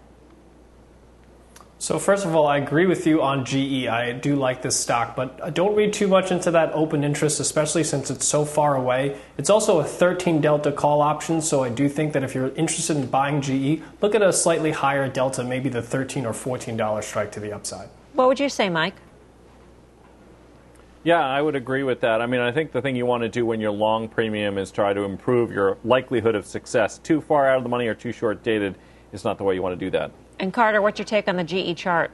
So 1.80 2.00
first 2.00 2.26
of 2.26 2.34
all, 2.34 2.48
I 2.48 2.58
agree 2.58 2.86
with 2.86 3.06
you 3.06 3.22
on 3.22 3.44
GE. 3.44 3.86
I 3.86 4.12
do 4.12 4.34
like 4.34 4.62
this 4.62 4.76
stock, 4.76 5.14
but 5.14 5.54
don't 5.54 5.76
read 5.76 5.92
too 5.92 6.08
much 6.08 6.32
into 6.32 6.50
that 6.50 6.72
open 6.72 7.04
interest, 7.04 7.38
especially 7.38 7.84
since 7.84 8.10
it's 8.10 8.26
so 8.26 8.44
far 8.44 8.74
away. 8.74 9.16
It's 9.36 9.48
also 9.48 9.78
a 9.78 9.84
13 9.84 10.40
delta 10.40 10.72
call 10.72 11.00
option, 11.00 11.40
so 11.40 11.62
I 11.62 11.68
do 11.68 11.88
think 11.88 12.14
that 12.14 12.24
if 12.24 12.34
you're 12.34 12.52
interested 12.56 12.96
in 12.96 13.06
buying 13.06 13.40
GE, 13.40 13.80
look 14.02 14.16
at 14.16 14.22
a 14.22 14.32
slightly 14.32 14.72
higher 14.72 15.08
delta, 15.08 15.44
maybe 15.44 15.68
the 15.68 15.80
13 15.80 16.26
or 16.26 16.32
14 16.32 16.76
dollar 16.76 17.00
strike 17.00 17.30
to 17.32 17.40
the 17.40 17.52
upside. 17.52 17.88
What 18.14 18.26
would 18.26 18.40
you 18.40 18.48
say, 18.48 18.68
Mike? 18.68 18.96
Yeah, 21.04 21.24
I 21.24 21.40
would 21.40 21.54
agree 21.54 21.84
with 21.84 22.00
that. 22.00 22.20
I 22.20 22.26
mean, 22.26 22.40
I 22.40 22.50
think 22.50 22.72
the 22.72 22.82
thing 22.82 22.96
you 22.96 23.06
want 23.06 23.22
to 23.22 23.28
do 23.28 23.46
when 23.46 23.60
you're 23.60 23.70
long 23.70 24.08
premium 24.08 24.58
is 24.58 24.72
try 24.72 24.92
to 24.92 25.04
improve 25.04 25.52
your 25.52 25.78
likelihood 25.84 26.34
of 26.34 26.44
success. 26.44 26.98
Too 26.98 27.20
far 27.20 27.48
out 27.48 27.58
of 27.58 27.62
the 27.62 27.68
money 27.68 27.86
or 27.86 27.94
too 27.94 28.10
short 28.10 28.42
dated 28.42 28.74
is 29.12 29.22
not 29.22 29.38
the 29.38 29.44
way 29.44 29.54
you 29.54 29.62
want 29.62 29.78
to 29.78 29.86
do 29.86 29.90
that. 29.92 30.10
And 30.38 30.53
Carter, 30.53 30.81
what's 30.81 30.98
your 30.98 31.07
take 31.07 31.29
on 31.29 31.37
the 31.37 31.44
GE 31.44 31.77
chart? 31.77 32.11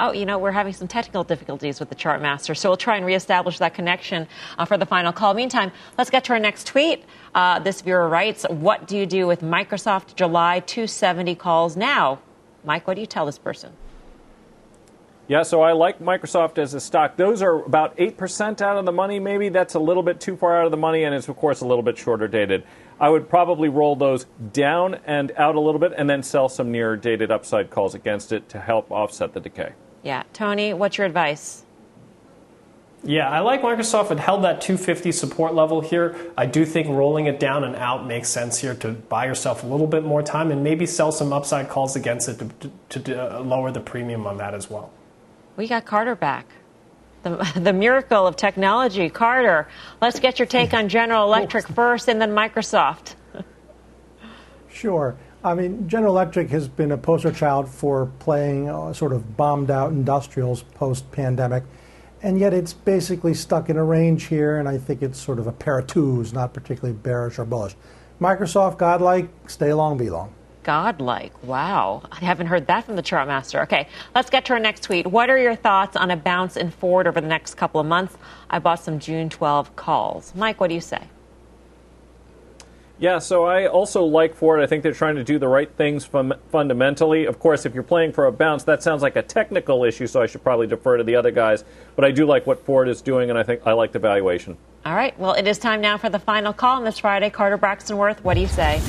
Oh, 0.00 0.12
you 0.12 0.26
know, 0.26 0.38
we're 0.38 0.52
having 0.52 0.72
some 0.72 0.86
technical 0.86 1.24
difficulties 1.24 1.80
with 1.80 1.88
the 1.88 1.96
chart 1.96 2.22
master, 2.22 2.54
so 2.54 2.70
we'll 2.70 2.76
try 2.76 2.96
and 2.96 3.04
reestablish 3.04 3.58
that 3.58 3.74
connection 3.74 4.28
uh, 4.56 4.64
for 4.64 4.78
the 4.78 4.86
final 4.86 5.12
call. 5.12 5.34
Meantime, 5.34 5.72
let's 5.98 6.08
get 6.08 6.24
to 6.24 6.34
our 6.34 6.38
next 6.38 6.68
tweet. 6.68 7.04
Uh, 7.34 7.58
this 7.58 7.80
viewer 7.80 8.08
writes, 8.08 8.46
What 8.48 8.86
do 8.86 8.96
you 8.96 9.06
do 9.06 9.26
with 9.26 9.40
Microsoft 9.40 10.14
July 10.14 10.60
270 10.60 11.34
calls 11.34 11.76
now? 11.76 12.20
Mike, 12.64 12.86
what 12.86 12.94
do 12.94 13.00
you 13.00 13.08
tell 13.08 13.26
this 13.26 13.38
person? 13.38 13.72
Yeah, 15.26 15.42
so 15.42 15.60
I 15.60 15.72
like 15.72 15.98
Microsoft 15.98 16.56
as 16.58 16.72
a 16.74 16.80
stock. 16.80 17.16
Those 17.16 17.42
are 17.42 17.62
about 17.64 17.96
8% 17.98 18.62
out 18.62 18.78
of 18.78 18.86
the 18.86 18.92
money, 18.92 19.18
maybe. 19.18 19.50
That's 19.50 19.74
a 19.74 19.78
little 19.78 20.02
bit 20.02 20.20
too 20.20 20.36
far 20.36 20.58
out 20.58 20.64
of 20.64 20.70
the 20.70 20.78
money, 20.78 21.04
and 21.04 21.14
it's, 21.14 21.28
of 21.28 21.36
course, 21.36 21.60
a 21.60 21.66
little 21.66 21.82
bit 21.82 21.98
shorter 21.98 22.28
dated. 22.28 22.64
I 23.00 23.08
would 23.08 23.28
probably 23.28 23.68
roll 23.68 23.96
those 23.96 24.26
down 24.52 24.96
and 25.06 25.32
out 25.36 25.54
a 25.54 25.60
little 25.60 25.78
bit 25.78 25.92
and 25.96 26.08
then 26.08 26.22
sell 26.22 26.48
some 26.48 26.72
near 26.72 26.96
dated 26.96 27.30
upside 27.30 27.70
calls 27.70 27.94
against 27.94 28.32
it 28.32 28.48
to 28.50 28.60
help 28.60 28.90
offset 28.90 29.32
the 29.34 29.40
decay. 29.40 29.72
Yeah. 30.02 30.24
Tony, 30.32 30.74
what's 30.74 30.98
your 30.98 31.06
advice? 31.06 31.64
Yeah, 33.04 33.30
I 33.30 33.40
like 33.40 33.62
Microsoft. 33.62 34.10
It 34.10 34.18
held 34.18 34.42
that 34.42 34.60
250 34.60 35.12
support 35.12 35.54
level 35.54 35.80
here. 35.80 36.16
I 36.36 36.46
do 36.46 36.64
think 36.64 36.88
rolling 36.88 37.26
it 37.26 37.38
down 37.38 37.62
and 37.62 37.76
out 37.76 38.06
makes 38.06 38.28
sense 38.28 38.58
here 38.58 38.74
to 38.76 38.90
buy 38.90 39.26
yourself 39.26 39.62
a 39.62 39.66
little 39.66 39.86
bit 39.86 40.02
more 40.02 40.22
time 40.22 40.50
and 40.50 40.64
maybe 40.64 40.84
sell 40.84 41.12
some 41.12 41.32
upside 41.32 41.68
calls 41.68 41.94
against 41.94 42.28
it 42.28 42.38
to, 42.38 42.70
to, 42.88 43.00
to 43.00 43.36
uh, 43.36 43.40
lower 43.40 43.70
the 43.70 43.80
premium 43.80 44.26
on 44.26 44.36
that 44.38 44.52
as 44.52 44.68
well. 44.68 44.90
We 45.56 45.68
got 45.68 45.84
Carter 45.84 46.16
back. 46.16 46.46
The, 47.22 47.52
the 47.60 47.72
miracle 47.72 48.26
of 48.26 48.36
technology. 48.36 49.08
Carter, 49.10 49.68
let's 50.00 50.20
get 50.20 50.38
your 50.38 50.46
take 50.46 50.74
on 50.74 50.88
General 50.88 51.24
Electric 51.26 51.68
first 51.68 52.08
and 52.08 52.20
then 52.20 52.30
Microsoft. 52.30 53.14
Sure. 54.70 55.16
I 55.42 55.54
mean, 55.54 55.88
General 55.88 56.14
Electric 56.14 56.50
has 56.50 56.68
been 56.68 56.92
a 56.92 56.98
poster 56.98 57.32
child 57.32 57.68
for 57.68 58.06
playing 58.18 58.68
uh, 58.68 58.92
sort 58.92 59.12
of 59.12 59.36
bombed 59.36 59.70
out 59.70 59.92
industrials 59.92 60.62
post 60.62 61.10
pandemic, 61.12 61.64
and 62.22 62.38
yet 62.38 62.52
it's 62.52 62.72
basically 62.72 63.34
stuck 63.34 63.70
in 63.70 63.76
a 63.76 63.84
range 63.84 64.24
here, 64.24 64.58
and 64.58 64.68
I 64.68 64.78
think 64.78 65.02
it's 65.02 65.18
sort 65.18 65.38
of 65.38 65.46
a 65.46 65.52
pair 65.52 65.78
of 65.78 65.86
twos, 65.86 66.32
not 66.32 66.52
particularly 66.52 66.96
bearish 66.96 67.38
or 67.38 67.44
bullish. 67.44 67.76
Microsoft, 68.20 68.78
godlike, 68.78 69.28
stay 69.46 69.72
long, 69.72 69.96
be 69.96 70.10
long 70.10 70.34
godlike. 70.68 71.32
Wow. 71.44 72.02
I 72.12 72.16
haven't 72.16 72.48
heard 72.48 72.66
that 72.66 72.84
from 72.84 72.96
the 72.96 73.00
chart 73.00 73.26
master. 73.26 73.62
Okay, 73.62 73.88
let's 74.14 74.28
get 74.28 74.44
to 74.44 74.52
our 74.52 74.58
next 74.58 74.82
tweet. 74.82 75.06
What 75.06 75.30
are 75.30 75.38
your 75.38 75.54
thoughts 75.54 75.96
on 75.96 76.10
a 76.10 76.16
bounce 76.16 76.58
in 76.58 76.70
Ford 76.70 77.06
over 77.06 77.22
the 77.22 77.26
next 77.26 77.54
couple 77.54 77.80
of 77.80 77.86
months? 77.86 78.18
I 78.50 78.58
bought 78.58 78.80
some 78.80 78.98
June 78.98 79.30
12 79.30 79.76
calls. 79.76 80.34
Mike, 80.34 80.60
what 80.60 80.68
do 80.68 80.74
you 80.74 80.82
say? 80.82 81.04
Yeah, 82.98 83.18
so 83.18 83.46
I 83.46 83.66
also 83.66 84.04
like 84.04 84.34
Ford. 84.34 84.60
I 84.60 84.66
think 84.66 84.82
they're 84.82 84.92
trying 84.92 85.14
to 85.14 85.24
do 85.24 85.38
the 85.38 85.48
right 85.48 85.74
things 85.74 86.04
fun- 86.04 86.34
fundamentally. 86.52 87.24
Of 87.24 87.38
course, 87.38 87.64
if 87.64 87.72
you're 87.72 87.82
playing 87.82 88.12
for 88.12 88.26
a 88.26 88.32
bounce, 88.32 88.64
that 88.64 88.82
sounds 88.82 89.00
like 89.00 89.16
a 89.16 89.22
technical 89.22 89.84
issue, 89.84 90.06
so 90.06 90.20
I 90.20 90.26
should 90.26 90.42
probably 90.42 90.66
defer 90.66 90.98
to 90.98 91.04
the 91.04 91.16
other 91.16 91.30
guys. 91.30 91.64
But 91.96 92.04
I 92.04 92.10
do 92.10 92.26
like 92.26 92.46
what 92.46 92.66
Ford 92.66 92.90
is 92.90 93.00
doing, 93.00 93.30
and 93.30 93.38
I 93.38 93.42
think 93.42 93.62
I 93.64 93.72
like 93.72 93.92
the 93.92 94.00
valuation. 94.00 94.58
All 94.84 94.94
right. 94.94 95.18
Well, 95.18 95.32
it 95.32 95.48
is 95.48 95.56
time 95.56 95.80
now 95.80 95.96
for 95.96 96.10
the 96.10 96.18
final 96.18 96.52
call 96.52 96.76
on 96.76 96.84
this 96.84 96.98
Friday. 96.98 97.30
Carter 97.30 97.56
Braxton 97.56 97.96
Worth, 97.96 98.22
what 98.22 98.34
do 98.34 98.40
you 98.42 98.48
say? 98.48 98.82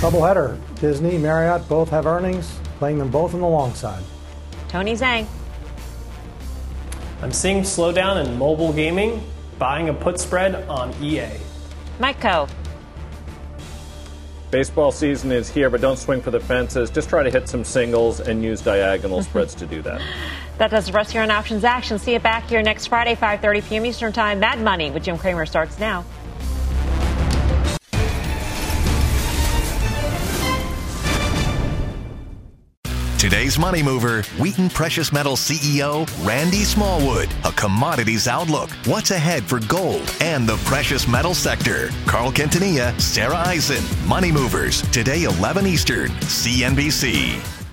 Doubleheader. 0.00 0.58
Disney, 0.78 1.16
Marriott 1.16 1.66
both 1.68 1.88
have 1.88 2.06
earnings, 2.06 2.58
playing 2.78 2.98
them 2.98 3.10
both 3.10 3.32
on 3.32 3.40
the 3.40 3.48
long 3.48 3.74
side. 3.74 4.04
Tony 4.68 4.92
Zhang. 4.92 5.26
I'm 7.22 7.32
seeing 7.32 7.62
slowdown 7.62 8.24
in 8.24 8.38
mobile 8.38 8.74
gaming, 8.74 9.22
buying 9.58 9.88
a 9.88 9.94
put 9.94 10.20
spread 10.20 10.68
on 10.68 10.94
EA. 11.02 11.28
Mike 11.98 12.20
Khouw. 12.20 12.48
Baseball 14.50 14.92
season 14.92 15.32
is 15.32 15.48
here, 15.48 15.70
but 15.70 15.80
don't 15.80 15.98
swing 15.98 16.20
for 16.20 16.30
the 16.30 16.40
fences. 16.40 16.90
Just 16.90 17.08
try 17.08 17.22
to 17.22 17.30
hit 17.30 17.48
some 17.48 17.64
singles 17.64 18.20
and 18.20 18.44
use 18.44 18.60
diagonal 18.60 19.22
spreads 19.24 19.54
to 19.56 19.66
do 19.66 19.80
that. 19.82 20.02
That 20.58 20.70
does 20.70 20.86
the 20.86 20.92
rest 20.92 21.12
here 21.12 21.22
on 21.22 21.30
Options 21.30 21.64
Action. 21.64 21.98
See 21.98 22.12
you 22.12 22.20
back 22.20 22.48
here 22.48 22.62
next 22.62 22.86
Friday, 22.88 23.14
5.30 23.14 23.68
p.m. 23.68 23.86
Eastern 23.86 24.12
Time. 24.12 24.40
Mad 24.40 24.60
Money 24.60 24.90
with 24.90 25.04
Jim 25.04 25.16
Cramer 25.16 25.46
starts 25.46 25.78
now. 25.78 26.04
Today's 33.36 33.58
Money 33.58 33.82
Mover, 33.82 34.22
Wheaton 34.40 34.70
Precious 34.70 35.12
Metals 35.12 35.40
CEO 35.40 36.08
Randy 36.26 36.64
Smallwood. 36.64 37.28
A 37.44 37.52
commodities 37.52 38.26
outlook. 38.26 38.70
What's 38.86 39.10
ahead 39.10 39.42
for 39.44 39.60
gold 39.60 40.10
and 40.22 40.48
the 40.48 40.56
precious 40.64 41.06
metal 41.06 41.34
sector? 41.34 41.90
Carl 42.06 42.32
Quintanilla, 42.32 42.98
Sarah 42.98 43.36
Eisen. 43.46 43.84
Money 44.08 44.32
Movers. 44.32 44.80
Today, 44.90 45.24
11 45.24 45.66
Eastern. 45.66 46.08
CNBC. 46.12 47.65